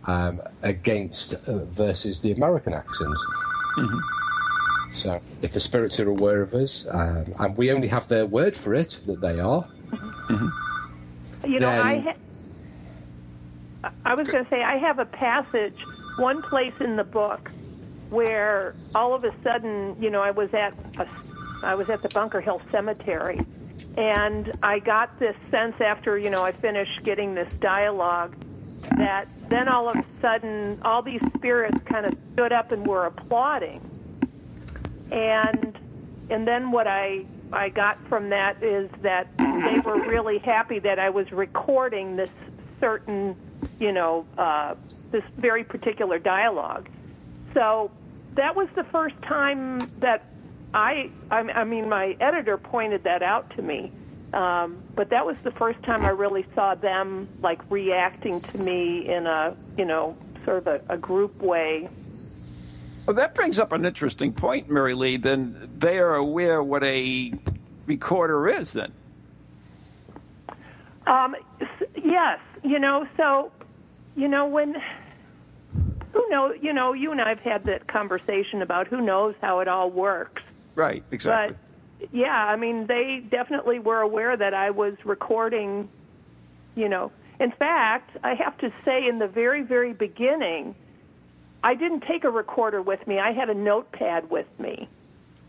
[0.06, 3.16] um, against uh, versus the American accent.
[3.76, 3.98] Mm-hmm.
[4.92, 8.56] So, if the spirits are aware of us, um, and we only have their word
[8.56, 11.46] for it that they are, mm-hmm.
[11.50, 15.76] you know, I ha- I was going to say I have a passage,
[16.16, 17.50] one place in the book
[18.10, 21.08] where all of a sudden, you know, I was at a,
[21.62, 23.40] I was at the Bunker Hill Cemetery,
[23.96, 28.36] and I got this sense after you know I finished getting this dialogue
[28.96, 33.06] that then all of a sudden all these spirits kind of stood up and were
[33.06, 33.80] applauding,
[35.10, 35.78] and
[36.30, 40.98] and then what I I got from that is that they were really happy that
[40.98, 42.32] I was recording this
[42.80, 43.36] certain
[43.80, 44.74] you know uh,
[45.10, 46.88] this very particular dialogue
[47.56, 47.90] so
[48.34, 50.24] that was the first time that
[50.74, 53.90] I, I, mean, my editor pointed that out to me.
[54.34, 59.08] Um, but that was the first time I really saw them like reacting to me
[59.08, 61.88] in a, you know, sort of a, a group way.
[63.06, 65.16] Well, that brings up an interesting point, Mary Lee.
[65.16, 67.32] Then they are aware what a
[67.86, 68.74] recorder is.
[68.74, 68.92] Then
[71.06, 71.36] Um,
[72.04, 73.52] yes, you know, so,
[74.16, 74.76] you know, when,
[76.16, 79.60] who knows, you know, you and I have had that conversation about who knows how
[79.60, 80.42] it all works.
[80.74, 81.56] Right, exactly.
[82.00, 85.88] But, yeah, I mean, they definitely were aware that I was recording,
[86.74, 87.12] you know.
[87.38, 90.74] In fact, I have to say, in the very, very beginning,
[91.62, 93.18] I didn't take a recorder with me.
[93.18, 94.88] I had a notepad with me.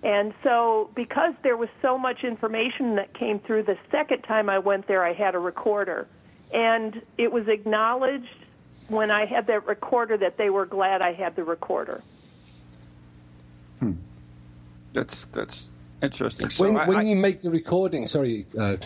[0.03, 4.59] And so, because there was so much information that came through, the second time I
[4.59, 6.07] went there, I had a recorder.
[6.53, 8.45] And it was acknowledged
[8.89, 12.01] when I had that recorder that they were glad I had the recorder.
[14.93, 15.67] That's that's
[16.01, 16.49] interesting.
[16.49, 18.77] So When, I, when I- you make the recording, sorry, uh,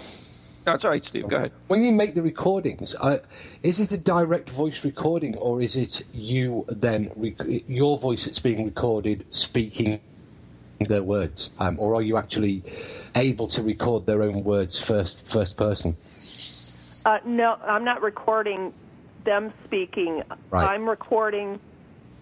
[0.66, 1.28] that's all right, Steve.
[1.30, 1.52] Go ahead.
[1.68, 3.20] when you make the recordings, uh,
[3.64, 8.40] is it a direct voice recording or is it you then, rec- your voice that's
[8.40, 10.02] being recorded speaking
[10.82, 11.52] their words?
[11.60, 12.64] Um, or are you actually
[13.16, 15.96] able to record their own words first, first person?
[17.06, 18.74] Uh, no, I'm not recording
[19.24, 20.24] them speaking.
[20.50, 20.70] Right.
[20.70, 21.60] I'm recording.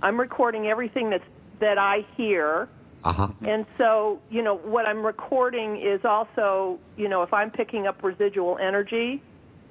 [0.02, 1.24] I'm recording everything that's
[1.60, 2.70] that I hear,
[3.04, 3.28] Uh huh.
[3.42, 8.02] and so you know what I'm recording is also you know if I'm picking up
[8.04, 9.22] residual energy,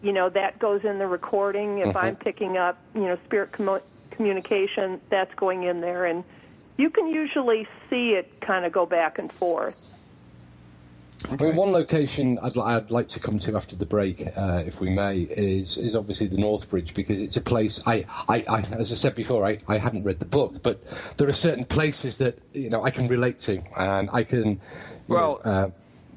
[0.03, 1.79] you know that goes in the recording.
[1.79, 6.25] If I'm picking up you know spirit commu- communication, that's going in there, and
[6.77, 9.75] you can usually see it kind of go back and forth.
[11.31, 14.81] I mean, one location I'd, I'd like to come to after the break, uh, if
[14.81, 18.61] we may, is is obviously the North Bridge because it's a place I, I, I
[18.73, 20.83] as I said before, I, I hadn't read the book, but
[21.17, 24.61] there are certain places that you know I can relate to, and I can,
[25.09, 25.71] Well, know, uh,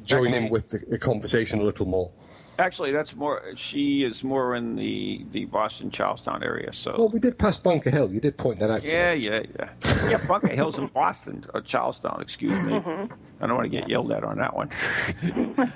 [0.05, 2.11] join in with the, the conversation a little more.
[2.61, 3.41] Actually, that's more.
[3.55, 6.71] She is more in the the Boston Charlestown area.
[6.73, 8.11] So Well, we did pass Bunker Hill.
[8.13, 8.81] You did point that out.
[8.81, 9.69] to Yeah, yeah, yeah.
[10.09, 12.75] Yeah, Bunker Hill's in Boston, or Charlestown, excuse me.
[12.75, 14.69] I don't want to get yelled at on that one.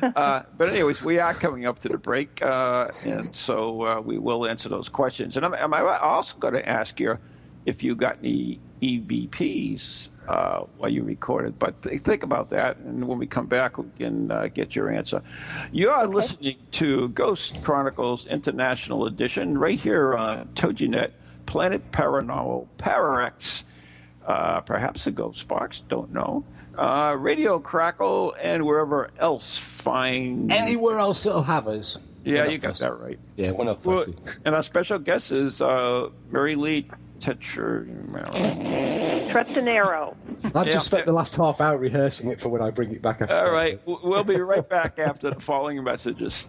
[0.16, 4.18] uh, but, anyways, we are coming up to the break, uh, and so uh, we
[4.18, 5.38] will answer those questions.
[5.38, 7.18] And I'm, am I also going to ask you
[7.66, 11.58] if you got any EVPs uh, while you recorded?
[11.60, 14.92] But th- think about that, and when we come back, we can uh, get your
[14.92, 15.22] answer.
[15.72, 21.12] You are listening to Ghost Chronicles International Edition right here on TogiNet,
[21.46, 23.64] Planet Paranormal, Pararex,
[24.26, 26.44] uh, perhaps the Ghost Sparks, don't know.
[26.78, 30.52] Uh, Radio Crackle and wherever else fine.
[30.52, 31.98] Anywhere else it'll have us.
[32.26, 32.84] yeah, you got fussy.
[32.84, 33.20] that right.
[33.38, 34.06] Yeah, we're not Well,
[34.44, 36.90] and our special guest is uh, Mary Lee
[37.26, 37.86] Tetcher.
[39.30, 40.16] Trestonero.
[40.54, 43.22] I've just spent the last half hour rehearsing it for when I bring it back.
[43.30, 46.46] All right, we'll be right back after the following messages.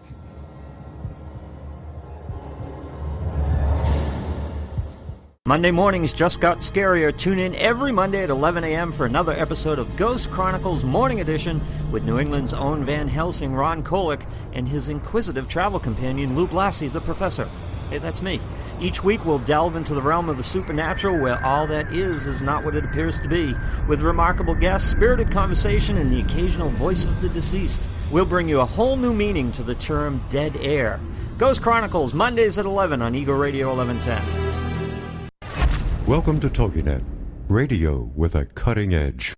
[5.47, 7.17] Monday mornings just got scarier.
[7.17, 8.91] Tune in every Monday at 11 a.m.
[8.91, 13.81] for another episode of Ghost Chronicles Morning Edition with New England's own Van Helsing, Ron
[13.81, 17.49] Kolick, and his inquisitive travel companion, Lou Blassie, the professor.
[17.89, 18.41] Hey, that's me.
[18.81, 22.41] Each week we'll delve into the realm of the supernatural where all that is is
[22.41, 23.55] not what it appears to be.
[23.87, 28.59] With remarkable guests, spirited conversation, and the occasional voice of the deceased, we'll bring you
[28.59, 30.99] a whole new meaning to the term dead air.
[31.37, 35.29] Ghost Chronicles, Mondays at 11 on Eagle Radio 1110.
[36.05, 37.05] Welcome to TogiNet,
[37.47, 39.33] radio with a cutting edge.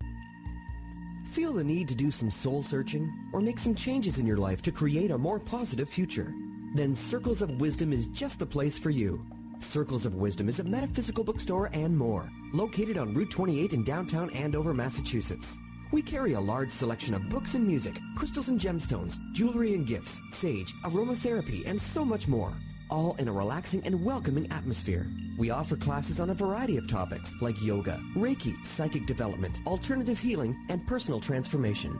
[1.27, 4.63] Feel the need to do some soul searching or make some changes in your life
[4.63, 6.33] to create a more positive future?
[6.75, 9.25] Then Circles of Wisdom is just the place for you.
[9.60, 14.29] Circles of Wisdom is a metaphysical bookstore and more, located on Route 28 in downtown
[14.32, 15.58] Andover, Massachusetts.
[15.91, 20.19] We carry a large selection of books and music, crystals and gemstones, jewelry and gifts,
[20.29, 22.53] sage, aromatherapy, and so much more,
[22.91, 25.08] all in a relaxing and welcoming atmosphere.
[25.39, 30.55] We offer classes on a variety of topics like yoga, Reiki, psychic development, alternative healing,
[30.69, 31.99] and personal transformation.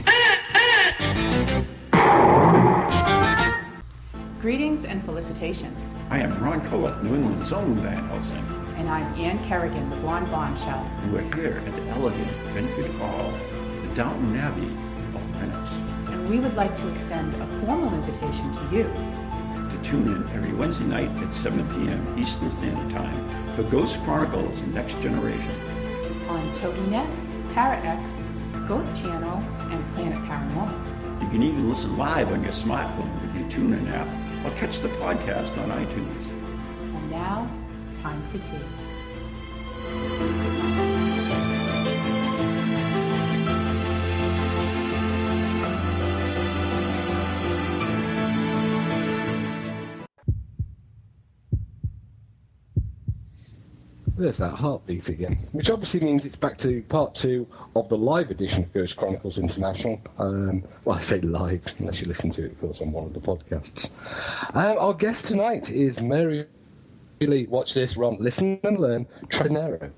[4.41, 6.03] Greetings and felicitations.
[6.09, 8.43] I am Ron Kolek, New England's own Van Helsing.
[8.75, 10.83] And I'm Ann Kerrigan, the Blonde Bombshell.
[11.03, 13.31] And we're here at the elegant Ventfort Hall,
[13.87, 15.75] the Downton Abbey of Lenox.
[16.09, 20.53] And we would like to extend a formal invitation to you to tune in every
[20.53, 22.17] Wednesday night at 7 p.m.
[22.17, 25.53] Eastern Standard Time for Ghost Chronicles Next Generation.
[26.29, 28.23] On TogiNet, ParaX,
[28.67, 29.37] Ghost Channel,
[29.69, 31.21] and Planet Paranormal.
[31.21, 34.07] You can even listen live on your smartphone with your TuneIn app
[34.45, 36.29] or catch the podcast on iTunes.
[36.95, 37.49] And now,
[37.93, 38.57] time for tea.
[54.21, 58.29] There's that heartbeat again, which obviously means it's back to part two of the live
[58.29, 59.99] edition of Ghost Chronicles International.
[60.19, 63.13] Um, well, I say live, unless you listen to it, of course, on one of
[63.15, 63.89] the podcasts.
[64.53, 66.45] Um, our guest tonight is Mary
[67.19, 67.47] Lee.
[67.47, 68.17] Watch this, Ron.
[68.19, 69.07] Listen and learn.
[69.29, 69.89] Trinero.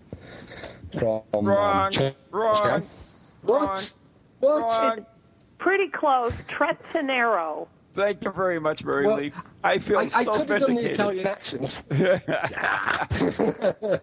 [0.97, 1.87] From Wrong.
[1.87, 2.83] Um, Ch- Wrong.
[3.41, 3.93] What?
[4.39, 4.61] What?
[4.61, 5.05] Wrong.
[5.57, 6.47] Pretty close.
[6.47, 7.67] Trettenero.
[7.93, 9.33] Thank you very much, Mary Well, Lee.
[9.63, 10.91] I feel I, I could have done the.
[10.91, 11.81] Italian accent.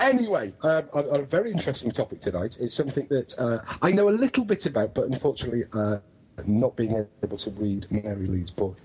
[0.00, 2.56] anyway, um, a, a very interesting topic tonight.
[2.60, 5.98] It's something that uh, I know a little bit about, but unfortunately, uh,
[6.46, 8.78] not being able to read Mary Lee's book,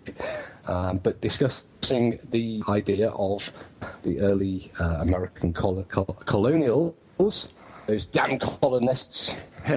[0.68, 3.52] um, but discussing the idea of
[4.04, 7.50] the early uh, American col- col- colonials,
[7.88, 9.34] those damn colonists,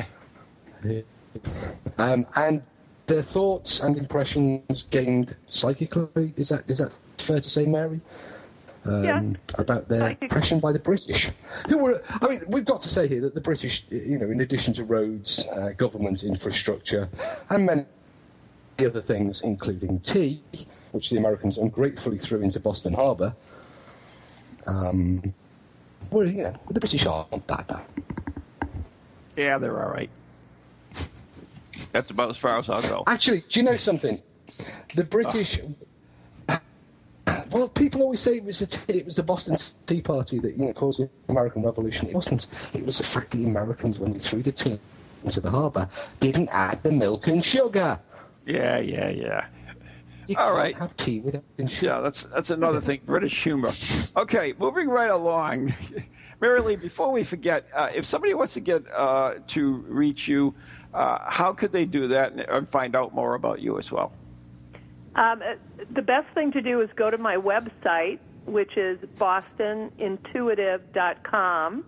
[1.98, 2.62] um, and
[3.08, 6.32] their thoughts and impressions gained psychically.
[6.36, 8.00] Is that is that fair to say, Mary?
[8.84, 9.22] Um, Yeah.
[9.58, 11.30] About their impression by the British,
[11.68, 12.02] who were.
[12.22, 14.84] I mean, we've got to say here that the British, you know, in addition to
[14.84, 17.08] roads, uh, government infrastructure,
[17.50, 17.84] and many
[18.78, 20.42] other things, including tea,
[20.92, 23.34] which the Americans ungratefully threw into Boston Harbour.
[24.66, 25.34] Um,
[26.10, 27.84] well, you know, the British aren't that bad.
[29.36, 30.10] yeah, they're all right.
[31.86, 33.04] That's about as far as I'll go.
[33.06, 34.20] Actually, do you know something?
[34.94, 35.60] The British.
[37.50, 40.66] Well, people always say it was, the it was the Boston Tea Party that you
[40.66, 42.08] know caused the American Revolution.
[42.08, 42.46] It wasn't.
[42.74, 44.78] It was the fact the Americans, when they threw the tea
[45.24, 45.88] into the harbour,
[46.20, 48.00] didn't add the milk and sugar.
[48.46, 49.46] Yeah, yeah, yeah.
[50.26, 50.76] You All can't right.
[50.76, 51.72] have tea without sugar.
[51.80, 53.00] Yeah, that's that's another thing.
[53.06, 53.70] British humor.
[54.16, 55.74] Okay, moving right along.
[56.40, 60.54] Mary Lee, before we forget, uh, if somebody wants to get uh, to reach you,
[60.94, 64.12] uh, how could they do that and, find out more about you as well?
[65.14, 65.54] Um, uh,
[65.90, 71.84] the best thing to do is go to my website, which is bostonintuitive.com,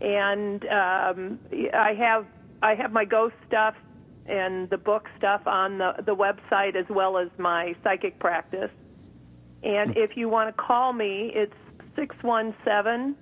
[0.00, 1.38] and um,
[1.72, 2.26] I have
[2.62, 3.74] I have my ghost stuff
[4.26, 8.70] and the book stuff on the the website as well as my psychic practice.
[9.62, 11.54] And if you want to call me, it's
[11.96, 13.16] 617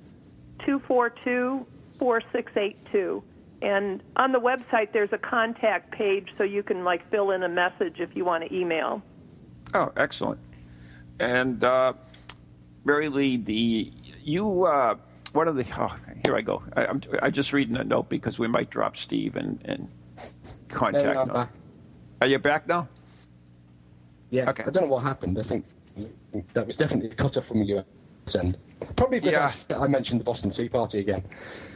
[0.65, 1.67] 242
[1.99, 3.23] 4682.
[3.65, 7.49] And on the website, there's a contact page so you can like fill in a
[7.49, 9.03] message if you want to email.
[9.73, 10.39] Oh, excellent.
[11.19, 11.95] And uh,
[12.85, 13.91] Mary Lee, the
[14.23, 14.97] you uh,
[15.33, 15.97] one of the oh,
[16.27, 16.63] here I go.
[16.77, 19.89] I, I'm I'm just reading a note because we might drop Steve and and
[20.69, 21.15] contact.
[21.15, 21.35] No, I'm note.
[21.35, 21.51] back.
[22.21, 22.87] Are you back now?
[24.31, 24.65] Yeah, Okay.
[24.67, 25.39] I don't know what happened.
[25.39, 25.65] I think
[26.53, 28.59] that was definitely cut off from the US end.
[28.97, 31.23] Probably because I mentioned the Boston Tea Party again.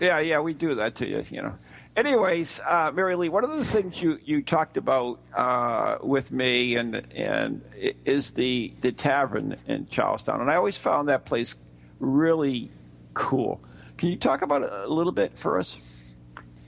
[0.00, 1.54] Yeah, yeah, we do that to you, you know.
[1.96, 6.76] Anyways, uh, Mary Lee, one of the things you, you talked about uh, with me
[6.76, 7.62] and and
[8.04, 11.56] is the the tavern in Charlestown, and I always found that place
[11.98, 12.70] really
[13.14, 13.60] cool.
[13.96, 15.76] Can you talk about it a little bit for us?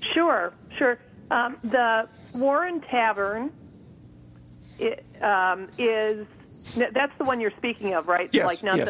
[0.00, 0.98] Sure, sure.
[1.30, 3.52] Um, the Warren Tavern
[4.80, 6.26] it, um, is
[6.92, 8.28] that's the one you're speaking of, right?
[8.32, 8.88] Yes, Like not yes.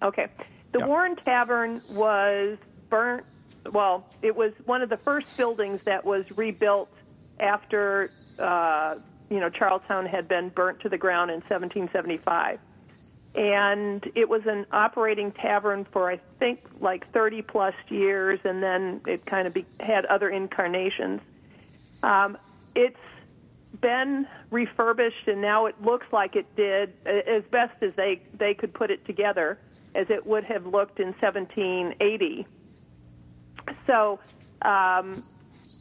[0.00, 0.28] the okay.
[0.72, 0.86] The Yeah.
[0.86, 2.56] Warren Tavern was
[2.88, 3.24] burnt.
[3.70, 6.90] Well, it was one of the first buildings that was rebuilt
[7.38, 8.96] after uh,
[9.30, 12.58] you know Charlestown had been burnt to the ground in 1775
[13.34, 19.00] and it was an operating tavern for I think like 30 plus years, and then
[19.06, 21.20] it kind of be, had other incarnations.
[22.02, 22.36] Um,
[22.74, 22.96] it's
[23.80, 28.74] been refurbished, and now it looks like it did as best as they they could
[28.74, 29.58] put it together,
[29.94, 32.46] as it would have looked in 1780.
[33.86, 34.20] So.
[34.62, 35.22] Um,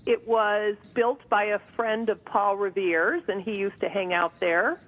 [0.05, 4.39] it was built by a friend of Paul Revere's, and he used to hang out
[4.39, 4.79] there.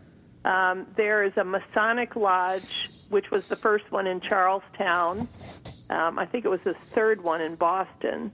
[0.45, 5.28] Um, there is a Masonic Lodge, which was the first one in Charlestown.
[5.89, 8.32] Um, I think it was the third one in Boston.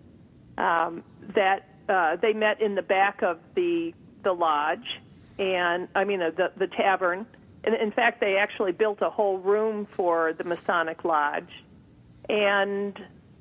[0.57, 1.03] Um,
[1.35, 4.99] that uh, they met in the back of the the lodge,
[5.37, 7.25] and I mean uh, the the tavern.
[7.63, 11.51] And in fact, they actually built a whole room for the Masonic Lodge.
[12.29, 12.97] And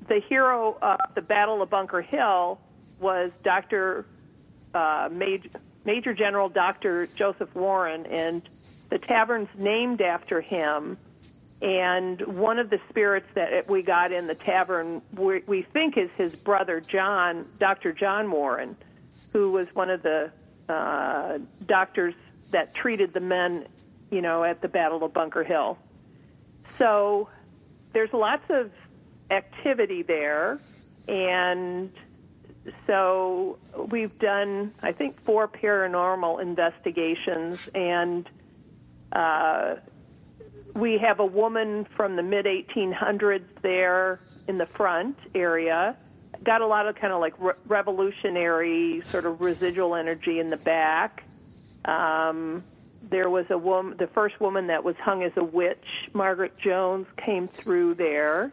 [0.09, 2.59] the hero of the Battle of Bunker Hill
[2.99, 4.05] was Dr.
[4.73, 5.49] Uh, Major,
[5.85, 7.07] Major General Dr.
[7.15, 8.41] Joseph Warren, and
[8.89, 10.97] the tavern's named after him.
[11.61, 16.09] And one of the spirits that we got in the tavern, we, we think, is
[16.15, 17.91] his brother John, Dr.
[17.93, 18.75] John Warren,
[19.33, 20.31] who was one of the
[20.69, 22.15] uh, doctors
[22.51, 23.67] that treated the men,
[24.09, 25.77] you know, at the Battle of Bunker Hill.
[26.77, 27.27] So
[27.93, 28.71] there's lots of
[29.29, 30.59] activity there,
[31.07, 31.91] and
[32.87, 33.57] so
[33.89, 38.29] we've done, I think, four paranormal investigations, and
[39.11, 39.75] uh,
[40.75, 45.95] we have a woman from the mid 1800s there in the front area.
[46.43, 50.57] Got a lot of kind of like re- revolutionary sort of residual energy in the
[50.57, 51.23] back.
[51.85, 52.63] Um,
[53.09, 57.07] there was a woman, the first woman that was hung as a witch, Margaret Jones,
[57.17, 58.51] came through there.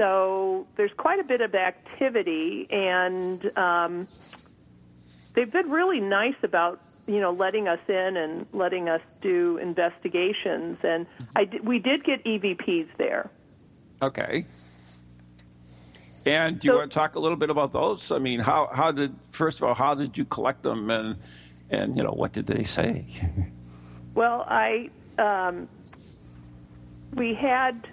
[0.00, 4.06] So there's quite a bit of activity, and um,
[5.34, 10.78] they've been really nice about you know letting us in and letting us do investigations.
[10.82, 13.30] And I di- we did get EVPs there.
[14.00, 14.46] Okay.
[16.24, 18.10] And do you So- want to talk a little bit about those?
[18.10, 21.18] I mean, how how did first of all how did you collect them and
[21.68, 23.04] and you know what did they say?
[24.12, 25.68] Well, I um,
[27.14, 27.86] we had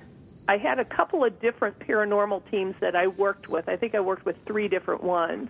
[0.50, 3.68] I had a couple of different paranormal teams that I worked with.
[3.68, 5.50] I think I worked with three different ones.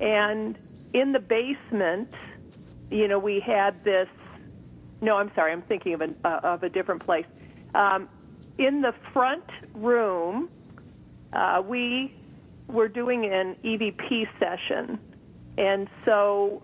[0.00, 0.58] And
[0.94, 2.14] in the basement,
[2.90, 4.08] you know, we had this.
[5.00, 5.52] No, I'm sorry.
[5.52, 7.26] I'm thinking of, an, uh, of a different place.
[7.74, 8.08] Um,
[8.58, 10.48] in the front room,
[11.32, 12.14] uh, we
[12.68, 14.98] were doing an EVP session,
[15.58, 16.62] and so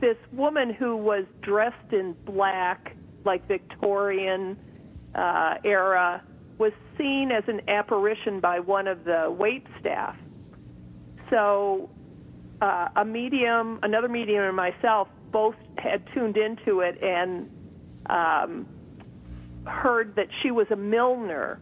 [0.00, 4.58] this woman who was dressed in black, like Victorian
[5.14, 6.22] uh, era,
[6.58, 10.16] was seen as an apparition by one of the wait staff.
[11.30, 11.90] So
[12.60, 17.50] uh, a medium, another medium, and myself both had tuned into it and
[18.06, 18.66] um,
[19.66, 21.60] heard that she was a Milner.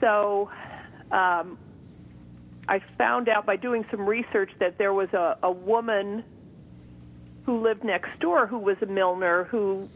[0.00, 0.50] So
[1.10, 1.58] um,
[2.68, 6.24] I found out by doing some research that there was a, a woman
[7.44, 9.88] who lived next door who was a Milner who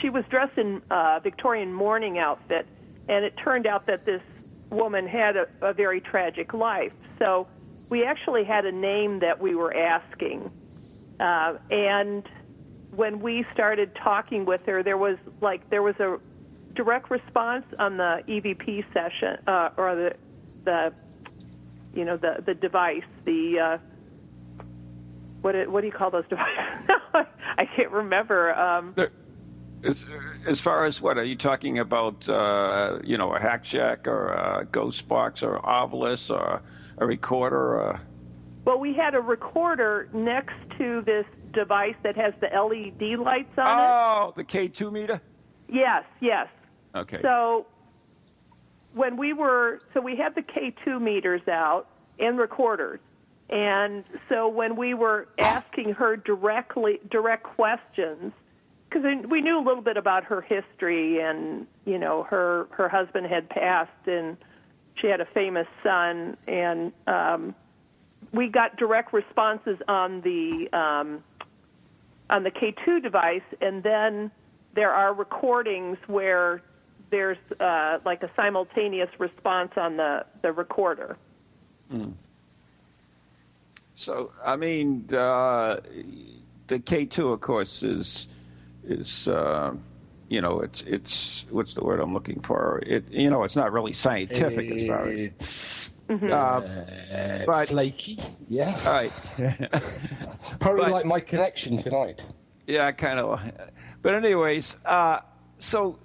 [0.00, 2.66] she was dressed in a Victorian mourning outfit,
[3.08, 4.22] and it turned out that this
[4.70, 6.94] woman had a, a very tragic life.
[7.18, 7.46] So
[7.90, 10.50] we actually had a name that we were asking,
[11.20, 12.28] uh, and
[12.94, 16.18] when we started talking with her, there was like there was a
[16.74, 20.12] direct response on the EVP session uh, or the
[20.64, 20.92] the
[21.94, 23.78] you know the the device the uh,
[25.42, 26.90] what what do you call those devices?
[27.58, 28.54] I can't remember.
[28.54, 28.94] Um,
[29.84, 30.06] As,
[30.46, 32.28] as far as what are you talking about?
[32.28, 36.62] Uh, you know, a hack jack or a ghost box or Ovilus or
[36.98, 37.80] a recorder?
[37.80, 38.00] Or,
[38.64, 43.66] well, we had a recorder next to this device that has the LED lights on
[43.66, 43.88] it.
[43.88, 45.20] oh, the K2 meter.
[45.68, 46.48] Yes, yes.
[46.94, 47.20] Okay.
[47.22, 47.66] So
[48.94, 53.00] when we were, so we had the K2 meters out and recorders.
[53.50, 58.32] And so when we were asking her directly, direct questions,
[58.92, 63.26] because we knew a little bit about her history, and you know, her her husband
[63.26, 64.36] had passed, and
[64.96, 67.54] she had a famous son, and um,
[68.32, 71.22] we got direct responses on the um,
[72.30, 74.30] on the K2 device, and then
[74.74, 76.62] there are recordings where
[77.10, 81.16] there's uh, like a simultaneous response on the, the recorder.
[81.92, 82.14] Mm.
[83.94, 85.80] So I mean, uh,
[86.66, 88.26] the K two, of course, is
[88.86, 89.74] is uh,
[90.28, 92.82] you know it's it's what's the word I'm looking for?
[92.86, 95.30] It you know it's not really scientific as far as.
[96.10, 98.18] Uh, but flaky,
[98.48, 98.78] yeah.
[98.84, 99.12] All right.
[100.60, 102.20] Probably But- like my connection tonight.
[102.66, 103.40] Yeah, kind of.
[104.02, 105.20] But anyways, uh,
[105.58, 105.98] so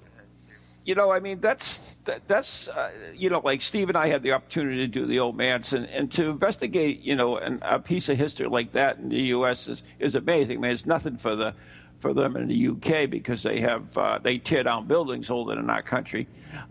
[0.85, 4.23] you know, I mean, that's that, that's uh, you know, like Steve and I had
[4.23, 7.77] the opportunity to do the old manse, and, and to investigate, you know, an, a
[7.79, 9.67] piece of history like that in the U.S.
[9.67, 10.59] is is amazing.
[10.59, 11.53] I mean, it's nothing for the
[11.99, 13.05] for them in the U.K.
[13.07, 16.27] because they have uh, they tear down buildings older than our country,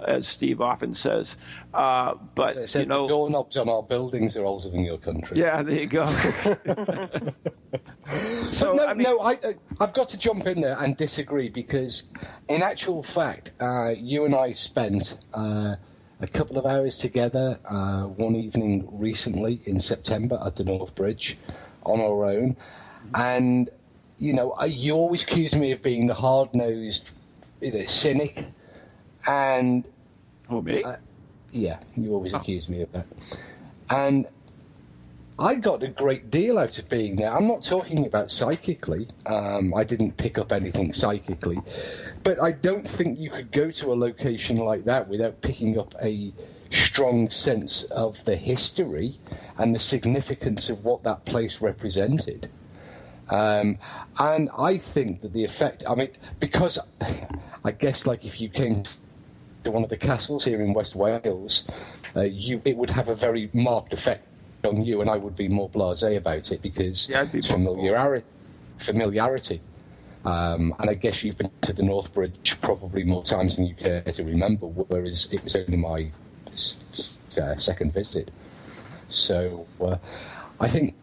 [0.06, 1.36] as Steve often says.
[1.74, 5.38] Uh, but said you know, doorknobs on our buildings are older than your country.
[5.38, 6.04] yeah, there you go.
[8.50, 12.04] So no, no, I, uh, I've got to jump in there and disagree because,
[12.48, 15.76] in actual fact, uh, you and I spent uh,
[16.20, 21.36] a couple of hours together uh, one evening recently in September at the North Bridge
[21.82, 22.56] on our own,
[23.14, 23.68] and
[24.18, 27.10] you know, uh, you always accuse me of being the hard nosed,
[27.60, 28.46] you know, cynic,
[29.26, 29.84] and
[30.48, 30.82] who me?
[30.82, 30.96] Uh,
[31.52, 33.06] yeah, you always accuse me of that,
[33.90, 34.26] and
[35.38, 37.30] I got a great deal out of being there.
[37.30, 39.08] I'm not talking about psychically.
[39.26, 41.58] Um, I didn't pick up anything psychically,
[42.22, 45.92] but I don't think you could go to a location like that without picking up
[46.02, 46.32] a
[46.70, 49.18] strong sense of the history
[49.58, 52.48] and the significance of what that place represented.
[53.28, 53.78] Um,
[54.18, 56.78] and I think that the effect, I mean, because
[57.64, 58.84] I guess like if you came
[59.64, 61.64] to one of the castles here in West Wales,
[62.14, 64.26] uh, you it would have a very marked effect
[64.64, 68.26] on you, and I would be more blasé about it because yeah, be familiarity.
[68.76, 69.60] familiarity.
[70.24, 73.74] Um, and I guess you've been to the North Bridge probably more times than you
[73.74, 76.10] care to remember, whereas it was only my
[77.40, 78.30] uh, second visit.
[79.08, 79.96] So uh,
[80.58, 80.94] I think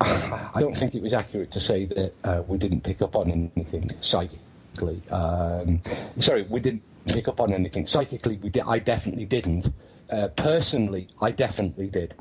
[0.00, 3.30] I don't think it was accurate to say that uh, we didn't pick up on
[3.30, 5.02] anything psychically.
[5.10, 5.82] Um,
[6.18, 8.36] sorry, we didn't pick up on anything psychically.
[8.36, 8.64] We did.
[8.66, 9.72] I definitely didn't.
[10.10, 12.14] Uh, personally, I definitely did.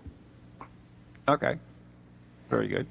[1.27, 1.57] Okay,
[2.49, 2.87] very good.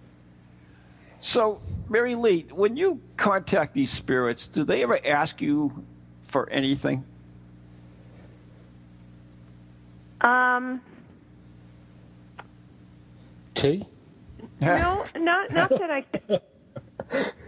[1.20, 5.84] So, Mary Lee, when you contact these spirits, do they ever ask you
[6.22, 7.04] for anything?
[10.20, 10.80] Um.
[13.54, 13.84] Tea.
[14.60, 16.04] No, not not that I,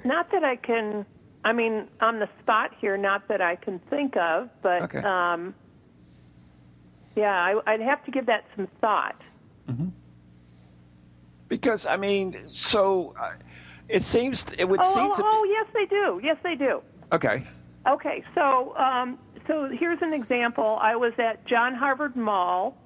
[0.04, 1.06] not that I can.
[1.44, 4.98] I mean, on the spot here, not that I can think of, but Okay.
[4.98, 5.54] um,
[7.16, 9.16] yeah, I, I'd have to give that some thought.
[11.48, 13.32] Because I mean, so uh,
[13.88, 15.22] it seems it would oh, seem oh, to.
[15.24, 16.20] oh, yes, they do.
[16.22, 16.82] Yes, they do.
[17.12, 17.44] Okay.
[17.88, 20.78] Okay, so um, so here's an example.
[20.80, 22.76] I was at John Harvard Mall,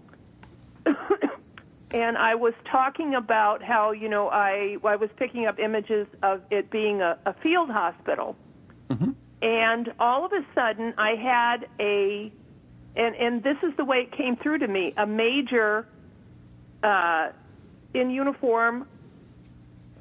[1.95, 6.42] and I was talking about how you know I I was picking up images of
[6.51, 8.36] it being a, a field hospital,
[9.40, 12.32] and all of a sudden I had a,
[12.97, 15.86] and and this is the way it came through to me, a major,
[16.82, 17.28] uh,
[17.95, 18.88] in uniform,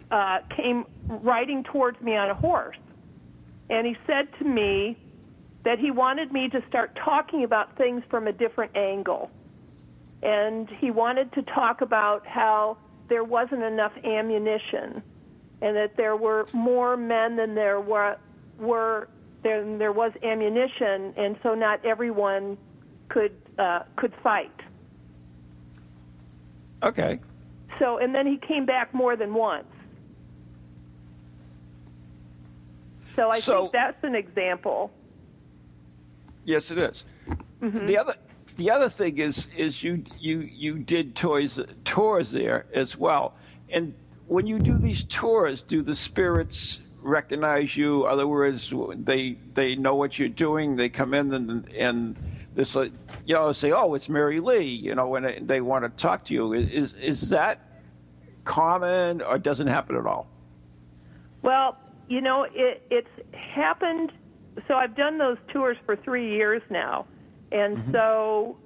[0.10, 2.78] uh, came riding towards me on a horse.
[3.70, 4.98] And he said to me
[5.64, 9.30] that he wanted me to start talking about things from a different angle.
[10.24, 12.78] And he wanted to talk about how
[13.10, 15.04] there wasn't enough ammunition
[15.62, 18.18] and that there were more men than there were
[18.58, 19.10] were
[19.44, 22.58] than there was ammunition and so not everyone
[23.10, 24.52] could uh, could fight.
[26.82, 27.20] Okay.
[27.80, 29.66] So and then he came back more than once.
[33.16, 34.92] So I So- think that's an example.
[36.46, 37.06] Yes, it is.
[37.62, 38.16] The other
[38.56, 43.36] the other thing is is you you you did toys tours there as well,
[43.70, 43.94] and
[44.28, 48.06] when you do these tours, do the spirits recognize you?
[48.06, 50.76] Other words, they they know what you're doing.
[50.76, 52.16] They come in and and
[52.56, 52.90] this uh,
[53.26, 56.26] you know say, oh, it's Mary Lee, you know, when they, they want to talk
[56.26, 56.54] to you.
[56.54, 57.60] Is is that
[58.44, 60.28] common or doesn't happen at all?
[61.42, 61.78] Well,
[62.08, 64.12] you know, it, it's happened.
[64.68, 67.06] So I've done those tours for three years now,
[67.54, 68.58] and so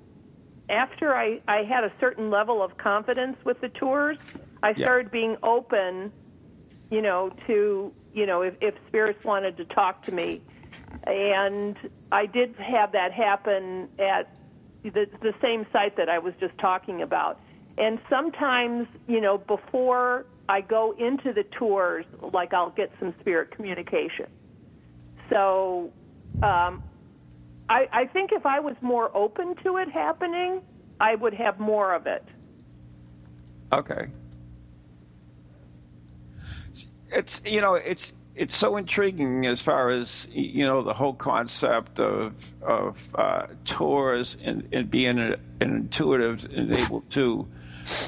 [0.70, 4.18] after I, I had a certain level of confidence with the tours,
[4.64, 4.86] I Yeah.
[4.86, 6.12] started being open,
[6.90, 10.42] you know, to you know if, if spirits wanted to talk to me,
[11.06, 11.78] and
[12.12, 14.38] I did have that happen at
[14.84, 17.40] the the same site that I was just talking about.
[17.78, 23.52] And sometimes, you know, before I go into the tours, like I'll get some spirit
[23.52, 24.28] communication.
[25.30, 25.94] So
[26.42, 26.82] um,
[27.70, 30.62] I, I think if I was more open to it happening,
[31.00, 32.24] I would have more of it.
[33.72, 34.08] Okay.
[37.10, 42.00] It's you know it's it's so intriguing as far as you know the whole concept
[42.00, 47.48] of of uh, tours and, and being a, an intuitive and able to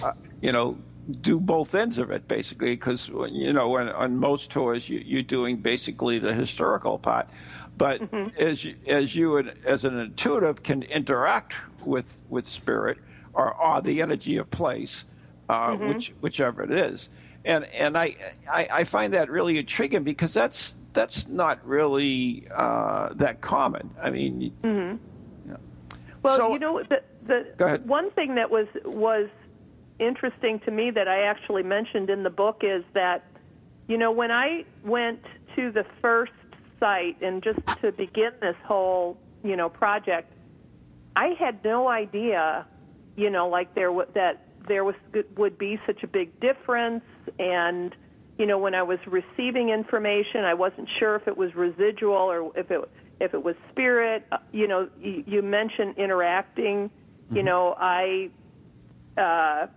[0.04, 0.78] uh, you know
[1.22, 5.58] do both ends of it basically because you know on most tours you, you're doing
[5.58, 7.28] basically the historical part
[7.80, 8.02] but
[8.38, 12.98] as you, as you would- as an intuitive can interact with with spirit
[13.34, 15.06] or, or the energy of place
[15.50, 15.88] uh, Mhm.
[15.88, 17.10] which whichever it is.
[17.44, 18.16] And and I,
[18.52, 23.90] I I find that really intriguing because that's that's not really uh, that common.
[24.02, 24.96] I mean hmm
[26.22, 29.30] Well, So- you know, the, the one thing that was was
[30.00, 33.24] interesting to me that I actually mentioned in the book is that,
[33.88, 35.24] you know, when I went
[35.56, 36.32] to the first
[36.80, 40.32] site and just to begin this whole, you know, project,
[41.16, 42.66] I had no idea,
[43.16, 44.96] you know, like there w- that there was
[45.38, 47.04] would be such a big difference,
[47.38, 47.96] and
[48.38, 52.52] you know, when I was receiving information, I wasn't sure if it was residual or
[52.58, 52.80] if it
[53.20, 54.26] if it was spirit.
[54.32, 56.90] Uh, You know, you, you mentioned interacting.
[57.32, 58.32] You know, I
[59.18, 59.68] uh,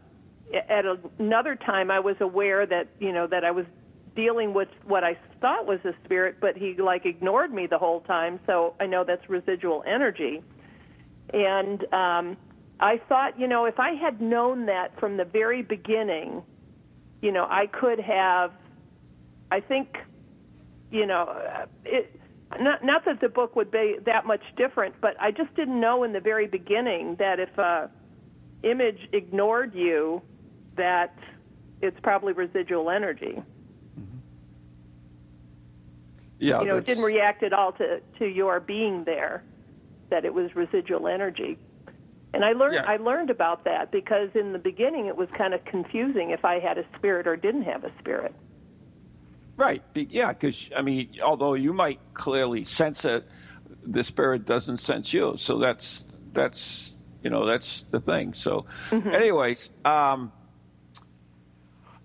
[0.69, 0.85] at
[1.19, 3.67] another time I was aware that you know that I was
[4.15, 8.01] dealing with what I thought was a spirit, but he like ignored me the whole
[8.01, 8.41] time.
[8.47, 10.43] So I know that's residual energy.
[11.33, 12.37] And um,
[12.81, 16.43] I thought, you know, if I had known that from the very beginning,
[17.21, 18.53] you know, I could have.
[19.51, 19.99] I think,
[20.91, 22.19] you know, uh, it.
[22.61, 26.05] Not, not that the book would be that much different, but I just didn't know
[26.05, 27.91] in the very beginning that if a
[28.63, 30.21] image ignored you,
[30.77, 31.17] that
[31.81, 33.43] it's probably residual energy.
[36.43, 39.43] Yeah, you know, it didn't react at all to to your being there.
[40.11, 41.57] That it was residual energy.
[42.34, 42.84] And I learned Yeah.
[42.86, 46.59] I learned about that because in the beginning it was kind of confusing if I
[46.59, 48.34] had a spirit or didn't have a spirit.
[49.57, 49.82] Right.
[49.95, 53.28] Yeah, because, I mean, although you might clearly sense it,
[53.86, 55.36] the spirit doesn't sense you.
[55.38, 58.34] So that's, that's you know, that's the thing.
[58.34, 60.32] So, anyways, um,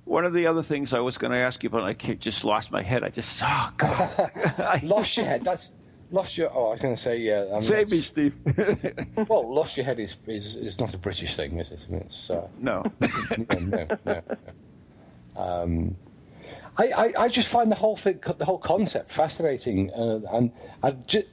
[0.07, 2.71] one of the other things I was going to ask you, but I just lost
[2.71, 3.03] my head.
[3.03, 4.81] I just, oh, God.
[4.83, 5.43] lost your head.
[5.43, 5.71] That's
[6.11, 6.49] lost your.
[6.53, 7.45] Oh, I was going to say yeah.
[7.49, 8.35] I mean, Save me, Steve.
[9.27, 11.79] well, lost your head is, is is not a British thing, is it?
[11.89, 12.83] It's, uh, no.
[13.37, 14.21] no, no, no.
[15.35, 15.95] Um,
[16.77, 20.51] I, I, I just find the whole thing, the whole concept fascinating, uh, and
[20.83, 21.25] I ju-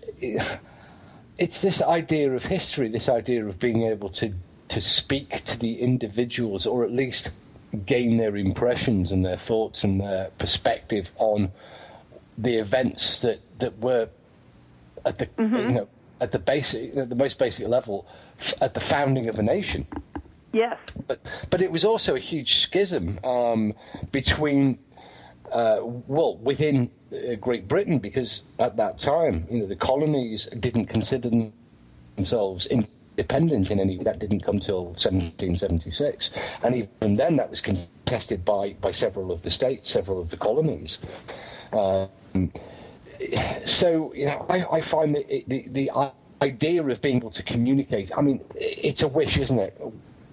[1.39, 4.35] it's this idea of history, this idea of being able to
[4.69, 7.31] to speak to the individuals, or at least
[7.75, 11.53] gain their impressions and their thoughts and their perspective on
[12.37, 14.09] the events that that were
[15.05, 15.89] at the you know
[16.21, 18.07] at the basic at the most basic level
[18.39, 19.87] f- at the founding of a nation.
[20.53, 20.79] Yes.
[21.07, 21.21] But
[21.51, 23.75] but it was also a huge schism um,
[24.13, 24.79] between
[25.53, 30.87] uh, well within uh, Great Britain because at that time you know the colonies didn't
[30.87, 31.55] consider themselves
[32.17, 32.67] themselves
[33.17, 36.31] independent in any that didn't come till 1776
[36.63, 40.37] and even then that was contested by by several of the states several of the
[40.37, 40.99] colonies
[41.73, 42.09] um,
[43.65, 45.91] so you know I, I find that it, the the
[46.43, 49.81] idea of being able to communicate I mean it's a wish isn't it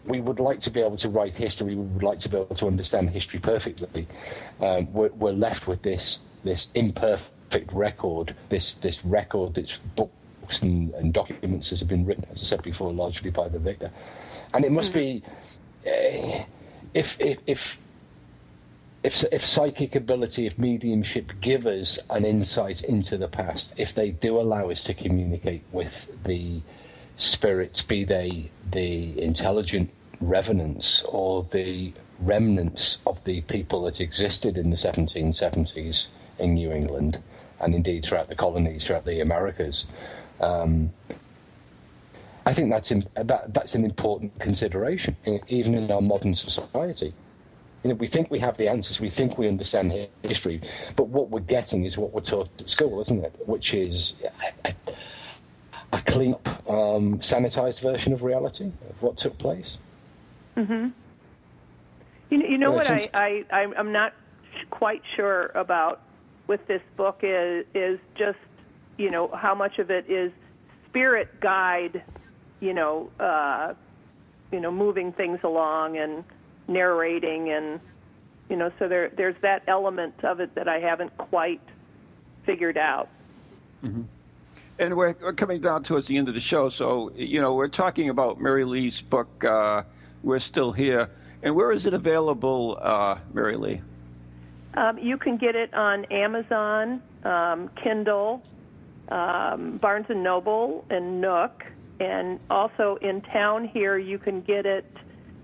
[0.06, 1.76] we would like to be able to write history.
[1.76, 4.08] We would like to be able to understand history perfectly.
[4.60, 9.80] Um, we're, we're left with this this imperfect record, this this record that's
[10.42, 13.60] books and, and documents that have been written, as I said before, largely by the
[13.60, 13.92] victor.
[14.54, 15.24] And it must be
[15.88, 16.44] uh,
[16.94, 17.80] if if if
[19.04, 24.12] if, if psychic ability, if mediumship give us an insight into the past, if they
[24.12, 26.62] do allow us to communicate with the
[27.18, 29.90] spirits, be they the intelligent
[30.20, 37.20] revenants or the remnants of the people that existed in the 1770s in New England
[37.60, 39.86] and indeed throughout the colonies, throughout the Americas.
[40.42, 40.92] Um,
[42.46, 45.16] I think that's in, that, that's an important consideration,
[45.48, 47.14] even in our modern society.
[47.84, 50.62] You know, we think we have the answers, we think we understand history,
[50.96, 53.36] but what we're getting is what we're taught at school, isn't it?
[53.46, 54.14] Which is
[54.66, 54.74] a,
[55.94, 56.36] a clean,
[56.68, 59.78] um, sanitized version of reality of what took place.
[60.56, 60.90] hmm
[62.30, 64.14] You know, you know Yeah, what since- I, I I'm- I'm not
[64.72, 66.02] quite sure about
[66.48, 68.38] with this book is is just
[68.98, 70.32] you know how much of it is
[70.90, 72.04] spirit guide,
[72.60, 73.74] you know, uh,
[74.52, 76.24] you know, moving things along and
[76.68, 77.80] narrating and
[78.50, 81.62] you know, so there there's that element of it that I haven't quite
[82.46, 83.08] figured out.
[84.78, 87.70] And we're, we're coming down towards the end of the show, so you know we're
[87.70, 89.44] talking about Mary Lee's book.
[89.44, 89.84] Uh,
[90.22, 91.10] we're still here,
[91.42, 93.82] and where is it available, uh, Mary Lee?
[94.74, 98.42] Um, you can get it on Amazon, um, Kindle,
[99.12, 101.64] um, Barnes and Noble, and Nook,
[102.00, 104.86] and also in town here you can get it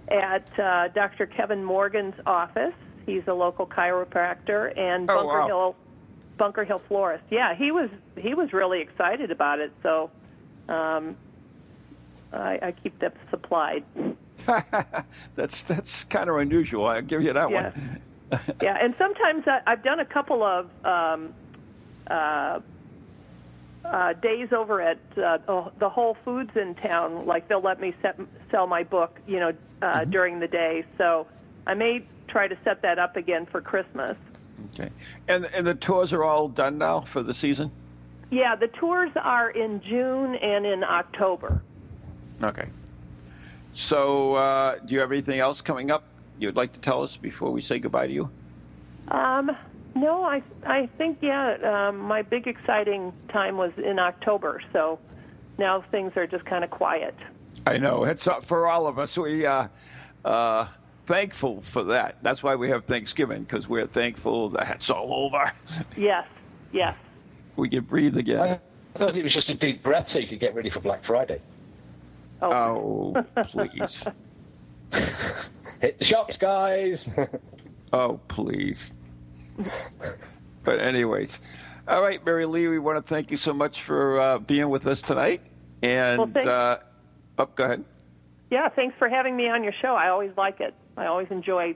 [0.07, 1.25] at uh, Dr.
[1.27, 2.73] Kevin Morgan's office.
[3.05, 5.47] He's a local chiropractor, and Oh, Bunker wow.
[5.47, 5.75] Hill,
[6.37, 7.23] Bunker Hill Florist.
[7.29, 9.71] Yeah, he was he was really excited about it.
[9.83, 10.09] So
[10.69, 11.15] um,
[12.33, 13.83] I, I keep them supplied.
[15.35, 16.85] That's that's kind of unusual.
[16.85, 17.71] I'll give you that Yeah.
[17.71, 18.01] one.
[18.61, 21.33] yeah, and sometimes I, I've done a couple of um,
[22.07, 22.59] uh,
[23.91, 25.37] uh, days over at uh,
[25.79, 27.25] the- Whole Foods in town.
[27.25, 28.19] Like they'll let me set,
[28.51, 30.85] sell my book, you know, uh, during the day.
[30.97, 31.27] So
[31.65, 34.17] I may try to set that up again for Christmas.
[34.73, 34.89] Okay,
[35.27, 37.71] and and the tours are all done now for the season.
[38.29, 41.61] Yeah, the tours are in June and in October.
[42.43, 42.67] Okay.
[43.73, 46.03] So, uh, do you have anything else coming up
[46.39, 48.29] you'd like to tell us before we say goodbye to you?
[49.09, 49.51] Um,
[49.97, 51.87] no, I I think yeah.
[51.89, 54.99] Um, my big exciting time was in October, so
[55.57, 57.15] now things are just kind of quiet.
[57.65, 59.17] I know it's uh, for all of us.
[59.17, 59.67] We uh,
[60.23, 60.67] uh,
[61.05, 62.17] thankful for that.
[62.21, 65.51] That's why we have Thanksgiving because we're thankful that it's all over.
[65.97, 66.27] Yes,
[66.71, 66.95] yes.
[67.55, 68.59] we can breathe again.
[68.95, 71.03] I thought it was just a deep breath so you could get ready for Black
[71.03, 71.41] Friday.
[72.41, 74.07] Oh, please.
[75.81, 77.09] Hit the shops, guys.
[77.93, 78.93] Oh, please.
[80.63, 81.39] but anyways,
[81.87, 84.85] all right, Mary Lee, we want to thank you so much for uh, being with
[84.87, 85.41] us tonight.
[85.81, 86.77] And Well, uh,
[87.37, 87.85] oh, go ahead.
[88.49, 89.95] Yeah, thanks for having me on your show.
[89.95, 90.73] I always like it.
[90.95, 91.75] I always enjoy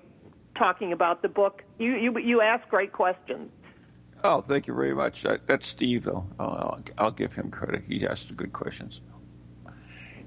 [0.58, 1.64] talking about the book.
[1.80, 3.52] You you you ask great questions.
[4.24, 5.24] Oh, thank you very much.
[5.24, 6.28] That, that's Steve, though.
[6.40, 7.84] I'll, I'll, I'll give him credit.
[7.88, 9.02] He asked the good questions.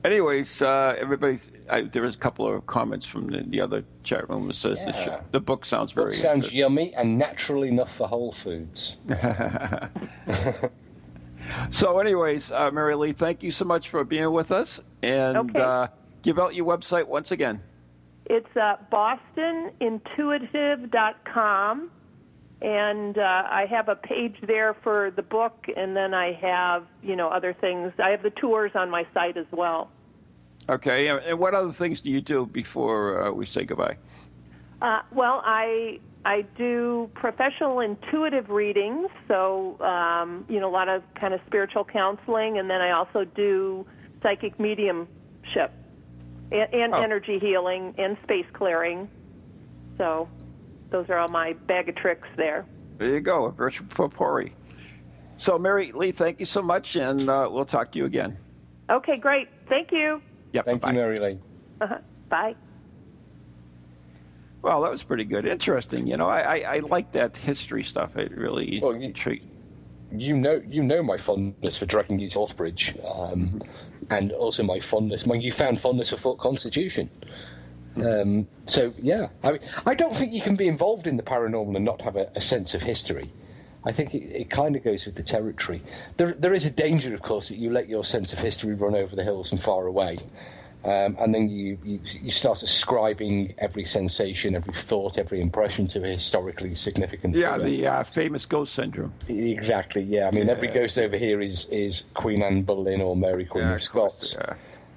[0.05, 1.39] Anyways, uh, everybody,
[1.71, 4.85] I, there was a couple of comments from the, the other chat room that says
[4.85, 8.97] the, sh- the book sounds very Book sounds yummy and natural enough for Whole Foods.
[11.69, 14.81] So, anyways, uh, Mary Lee, thank you so much for being with us.
[15.03, 15.61] And Okay.
[15.61, 15.89] uh,
[16.23, 17.61] give out your website once again.
[18.25, 21.91] It's uh, bostonintuitive.com,
[22.65, 27.15] and uh, I have a page there for the book, and then I have you
[27.15, 27.93] know other things.
[28.03, 29.91] I have the tours on my site as well.
[30.69, 31.09] Okay.
[31.09, 33.99] And what other things do you do before uh, we say goodbye?
[34.81, 41.03] Uh, well, I I do professional intuitive readings, so um, you know a lot of
[41.21, 43.87] kind of spiritual counseling, and then I also do
[44.23, 45.71] psychic mediumship
[46.51, 47.03] and, and Oh.
[47.03, 49.07] energy healing and space clearing.
[49.99, 50.29] So
[50.91, 52.65] those are all my bag of tricks there.
[52.99, 54.55] There you go, a virtual potpourri.
[55.37, 58.39] So, Mary Lee, thank you so much, and uh, we'll talk to you again.
[58.89, 59.49] Okay, great.
[59.69, 60.23] Thank you.
[60.53, 60.91] Yep, Thank bye.
[60.93, 61.39] you, Mary Lee.
[61.81, 61.99] Uh-huh.
[62.29, 62.55] Bye.
[64.63, 65.45] Well, that was pretty good.
[65.47, 66.07] Interesting.
[66.07, 68.17] You know, I, I, I like that history stuff.
[68.17, 69.51] It really Well, you- intrigued.
[70.13, 73.61] You know, you know my fondness for dragging you to North Bridge, um,
[74.11, 77.11] and also my fondness, my newfound fondness for Fort Constitution.
[77.97, 81.77] Um, so yeah, I mean, I don't think you can be involved in the paranormal
[81.77, 83.31] and not have a, a sense of history.
[83.87, 85.83] I think it, it kind of goes with the territory.
[86.17, 88.95] There, there is a danger, of course, that you let your sense of history run
[88.97, 90.19] over the hills and far away,
[90.85, 96.05] um, and then you, you you start ascribing every sensation, every thought, every impression to
[96.05, 97.35] a historically significant.
[97.35, 97.69] Yeah, figure.
[97.69, 99.15] the uh, famous ghost syndrome.
[99.29, 100.03] Exactly.
[100.03, 100.29] Yeah.
[100.29, 103.75] I mean, every ghost over here is is Queen Anne Boleyn or Mary Queen Yeah,
[103.75, 104.55] of of course, Scots, yeah.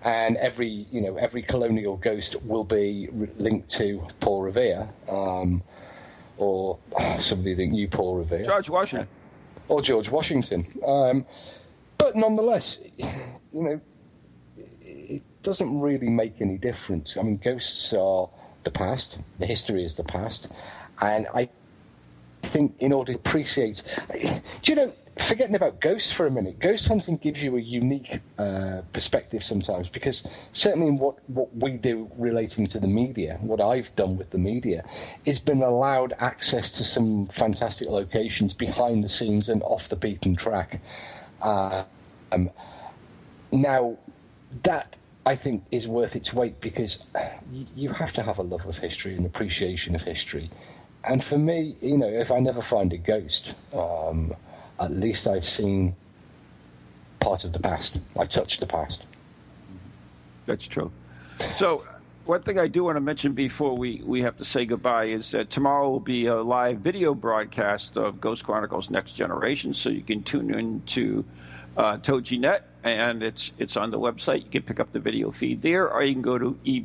[0.08, 5.62] And every you know every colonial ghost will be re- linked to Paul Revere, um,
[6.38, 6.80] or
[7.20, 9.08] somebody that knew Paul Revere, George Washington.
[9.68, 10.66] or George Washington.
[10.86, 11.26] Um,
[11.98, 13.06] but nonetheless, you
[13.52, 13.82] know,
[14.56, 17.18] it doesn't really make any difference.
[17.18, 18.30] I mean, ghosts are
[18.64, 19.18] the past.
[19.40, 20.48] The history is the past,
[21.02, 21.50] and I
[22.44, 23.84] think in order to appreciate,
[24.14, 24.94] do you know?
[25.20, 29.90] Forgetting about ghosts for a minute, ghost hunting gives you a unique uh, perspective sometimes
[29.90, 34.30] because certainly in what, what we do relating to the media, what I've done with
[34.30, 34.86] the media,
[35.26, 40.36] is been allowed access to some fantastic locations behind the scenes and off the beaten
[40.36, 40.82] track.
[41.42, 41.84] Uh,
[42.32, 42.50] um,
[43.52, 43.98] now,
[44.64, 44.96] that
[45.26, 47.00] I think is worth its weight because
[47.76, 50.50] you, have to have a love of history and appreciation of history.
[51.04, 54.34] And for me, you know, if I never find a ghost, um,
[54.80, 55.96] at least I've seen
[57.20, 58.00] part of the past.
[58.18, 59.06] I've touched the past.
[60.46, 60.92] That's true.
[61.54, 61.86] So,
[62.26, 65.32] one thing I do want to mention before we, we have to say goodbye is
[65.32, 70.02] that tomorrow will be a live video broadcast of Ghost Chronicles Next Generation, so you
[70.02, 71.24] can tune in to
[71.78, 74.44] uh, TogiNet, and it's it's on the website.
[74.44, 76.80] You can pick up the video feed there, or you can go to E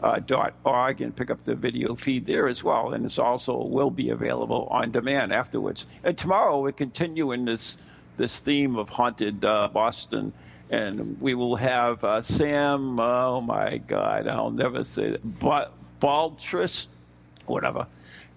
[0.00, 3.64] Uh, dot org and pick up the video feed there as well, and it's also
[3.64, 5.86] will be available on demand afterwards.
[6.04, 7.76] And tomorrow we continue in this
[8.16, 10.32] this theme of haunted uh, Boston,
[10.70, 13.00] and we will have uh, Sam.
[13.00, 15.38] Oh my God, I'll never say that.
[15.40, 16.86] but Baltris,
[17.46, 17.88] whatever.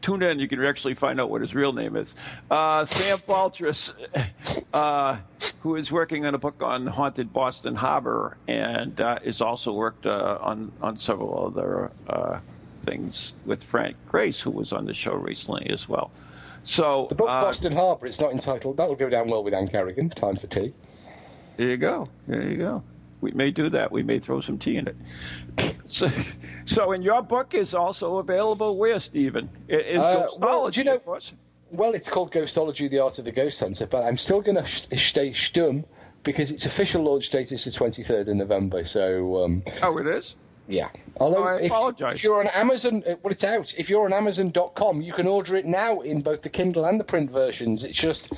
[0.02, 2.16] Tune in; you can actually find out what his real name is.
[2.50, 3.96] Uh, Sam Baltrusis,
[4.74, 5.18] uh,
[5.62, 10.06] who is working on a book on haunted Boston Harbor, and uh, is also worked
[10.06, 12.40] uh, on on several other uh,
[12.84, 16.12] things with Frank Grace, who was on the show recently as well.
[16.64, 19.68] So The book uh, Boston Harbour, it's not entitled, that'll go down well with Ann
[19.68, 20.74] Kerrigan, Time for Tea.
[21.58, 22.08] There you go.
[22.28, 22.84] There you go.
[23.20, 23.92] We may do that.
[23.92, 25.71] We may throw some tea in it.
[25.92, 26.10] So,
[26.66, 29.50] so and your book is also available where, Stephen?
[29.68, 31.20] It is Uh, Ghostology, well, you know-.
[31.72, 34.66] Well, it's called Ghostology, The Art of the Ghost Hunter, but I'm still going to
[34.66, 35.86] sh- stay stum
[36.24, 38.86] because its official launch date is the 23rd of November.
[38.86, 40.36] So, um, Oh, it is?
[40.68, 40.90] Yeah.
[41.18, 42.16] Although, I if, apologise.
[42.16, 43.74] if you're on Amazon, uh, well, it's out.
[43.78, 47.04] If you're on Amazon.com, you can order it now in both the Kindle and the
[47.04, 47.84] print versions.
[47.84, 48.32] It's just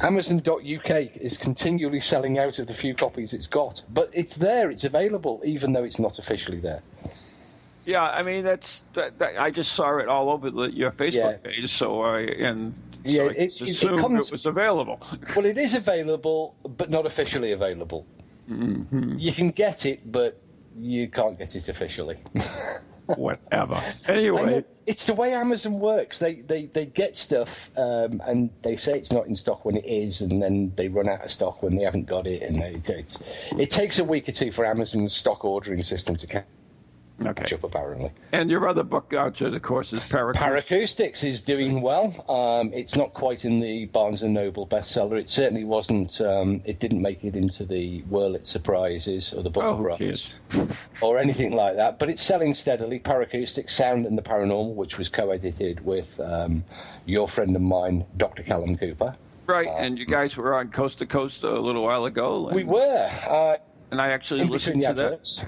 [0.00, 3.82] Amazon.uk is continually selling out of the few copies it's got.
[3.92, 6.82] But it's there, it's available, even though it's not officially there.
[7.84, 11.12] Yeah, I mean that's that, that, I just saw it all over the, your Facebook
[11.44, 11.50] Yeah.
[11.52, 12.74] page, so I and
[13.04, 14.98] so Yeah, I it- it- it assumed it, was available.
[15.36, 18.04] Well, it is available, but not officially available.
[18.50, 19.18] Mm-hmm.
[19.18, 20.40] You can get it, but
[20.78, 22.18] you can't get it officially.
[23.16, 23.80] Whatever.
[24.08, 24.64] Anyway.
[24.86, 26.18] It's the way Amazon works.
[26.18, 29.86] They they, they get stuff um, and they say it's not in stock when it
[29.86, 32.42] is, and then they run out of stock when they haven't got it.
[32.42, 33.18] And it, it,
[33.58, 36.46] it takes a week or two for Amazon's stock ordering system to catch
[37.24, 37.56] okay.
[37.62, 38.10] apparently.
[38.32, 40.34] And your other book, Archer, of course, is Paracoustics.
[40.34, 42.24] Paracoustics is doing well.
[42.28, 45.18] Um, it's not quite in the Barnes and Noble bestseller.
[45.18, 46.20] It certainly wasn't.
[46.20, 50.32] Um, it didn't make it into the Pulitzer Prizes or the Book Oh, Prize
[51.00, 51.98] or anything like that.
[51.98, 52.98] But it's selling steadily.
[53.00, 56.64] Paracoustics, Sound and the Paranormal, which was co-edited with um,
[57.04, 58.42] your friend of mine, Dr.
[58.42, 59.16] Callum Cooper.
[59.46, 62.48] Right, and you guys were on Coast to Coast a little while ago.
[62.48, 63.56] And, We were uh,
[63.90, 65.46] and I actually listened to that.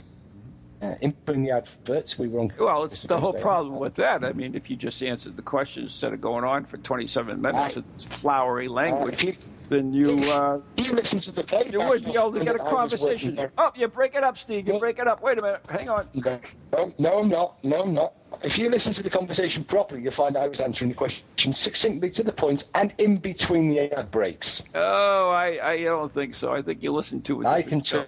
[0.80, 2.52] Yeah, in the adverts, we were on.
[2.58, 3.42] Well, it's the whole Thursday.
[3.42, 4.24] problem with that.
[4.24, 7.76] I mean, if you just answered the question instead of going on for 27 minutes
[7.76, 7.84] Right.
[8.00, 11.72] flowery language, if you- then you uh, You listen to the playback.
[11.72, 13.50] you wouldn't be able to get a find that I was working conversation.
[13.58, 14.66] Oh, you break it up, Steve.
[14.68, 14.78] You Yeah.
[14.78, 15.20] break it up.
[15.20, 15.60] Wait a minute.
[15.68, 16.06] Hang on.
[16.14, 17.64] No, no, I'm not.
[17.64, 18.12] No, I'm not.
[18.44, 22.10] If you listen to the conversation properly, you'll find I was answering the question succinctly
[22.10, 24.62] to the point and in between the ad breaks.
[24.76, 26.52] Oh, I, I don't think so.
[26.52, 27.46] I think you listen to it.
[27.46, 28.06] I can tell.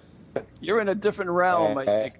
[0.61, 1.81] You're in a different realm, Uh.
[1.81, 2.15] I think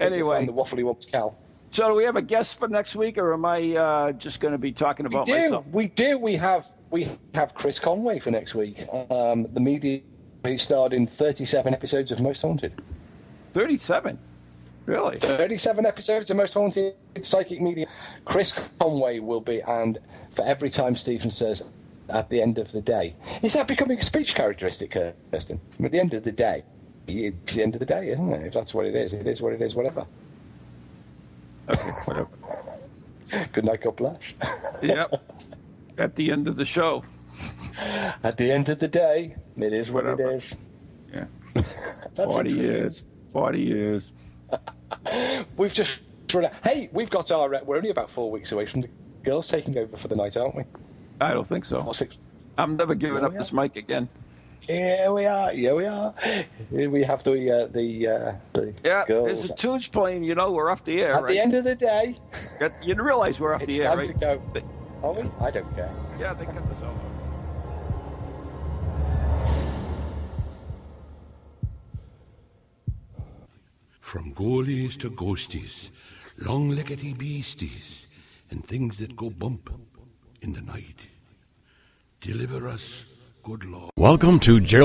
[0.00, 0.46] Anyway.
[0.46, 1.36] the waffly ones, Cal.
[1.70, 4.52] So, do we have a guest for next week, or am I uh, just going
[4.52, 5.32] to be talking We about do.
[5.32, 5.66] myself?
[5.70, 6.18] We do.
[6.18, 8.86] We have we have Chris Conway for next week.
[9.10, 10.00] Um, the media.
[10.44, 12.80] He starred in 37 episodes of Most Haunted.
[13.52, 14.18] 37.
[14.86, 15.18] Really?
[15.18, 17.86] 37 episodes of Most Haunted Psychic Media.
[18.24, 19.98] Chris Conway will be, and
[20.30, 21.62] for every time Stephen says,
[22.08, 23.14] at the end of the day.
[23.42, 25.60] Is that becoming a speech characteristic, Kirsten?
[25.82, 26.64] At the end of the day,
[27.08, 28.46] it's the end of the day, isn't it?
[28.46, 30.06] If that's what it is, it is what it is, whatever.
[31.68, 32.28] Okay, whatever.
[33.52, 34.18] Good night, God bless.
[34.82, 35.22] yep.
[35.98, 37.04] At the end of the show.
[38.22, 40.54] At the end of the day, it is what it is.
[41.12, 41.26] Yeah.
[42.16, 43.04] 40 years.
[43.32, 44.12] 40 years.
[45.56, 46.00] We've just
[46.32, 46.52] run out.
[46.64, 47.54] Hey, we've got our.
[47.54, 48.88] Uh, we're only about four weeks away from the
[49.22, 50.64] girls taking over for the night, aren't we?
[51.20, 51.78] I don't think so.
[51.78, 52.20] Or six.
[52.56, 53.38] I'm never giving Oh, up yeah.
[53.38, 54.08] this mic again.
[54.60, 55.50] Here we are.
[55.50, 56.12] Here we are.
[56.70, 59.26] Here we have the uh, the uh, the Yeah, girls.
[59.26, 61.32] there's a tunes playing, you know, we're off the air, At right?
[61.34, 62.16] the end of the day,
[62.82, 64.08] You realize we're off it's the air, time right?
[64.08, 64.42] to go.
[64.52, 64.64] They-
[65.02, 65.22] Are we?
[65.40, 65.90] I don't care.
[66.18, 66.94] Yeah, they cut this off.
[74.00, 75.90] From goalies to ghosties,
[76.38, 78.06] long-leggedy beasties,
[78.50, 79.70] and things that go bump
[80.40, 81.06] in the night.
[82.20, 83.04] Deliver us,
[83.48, 83.90] good Lord.
[83.96, 84.68] Welcome to Gerald.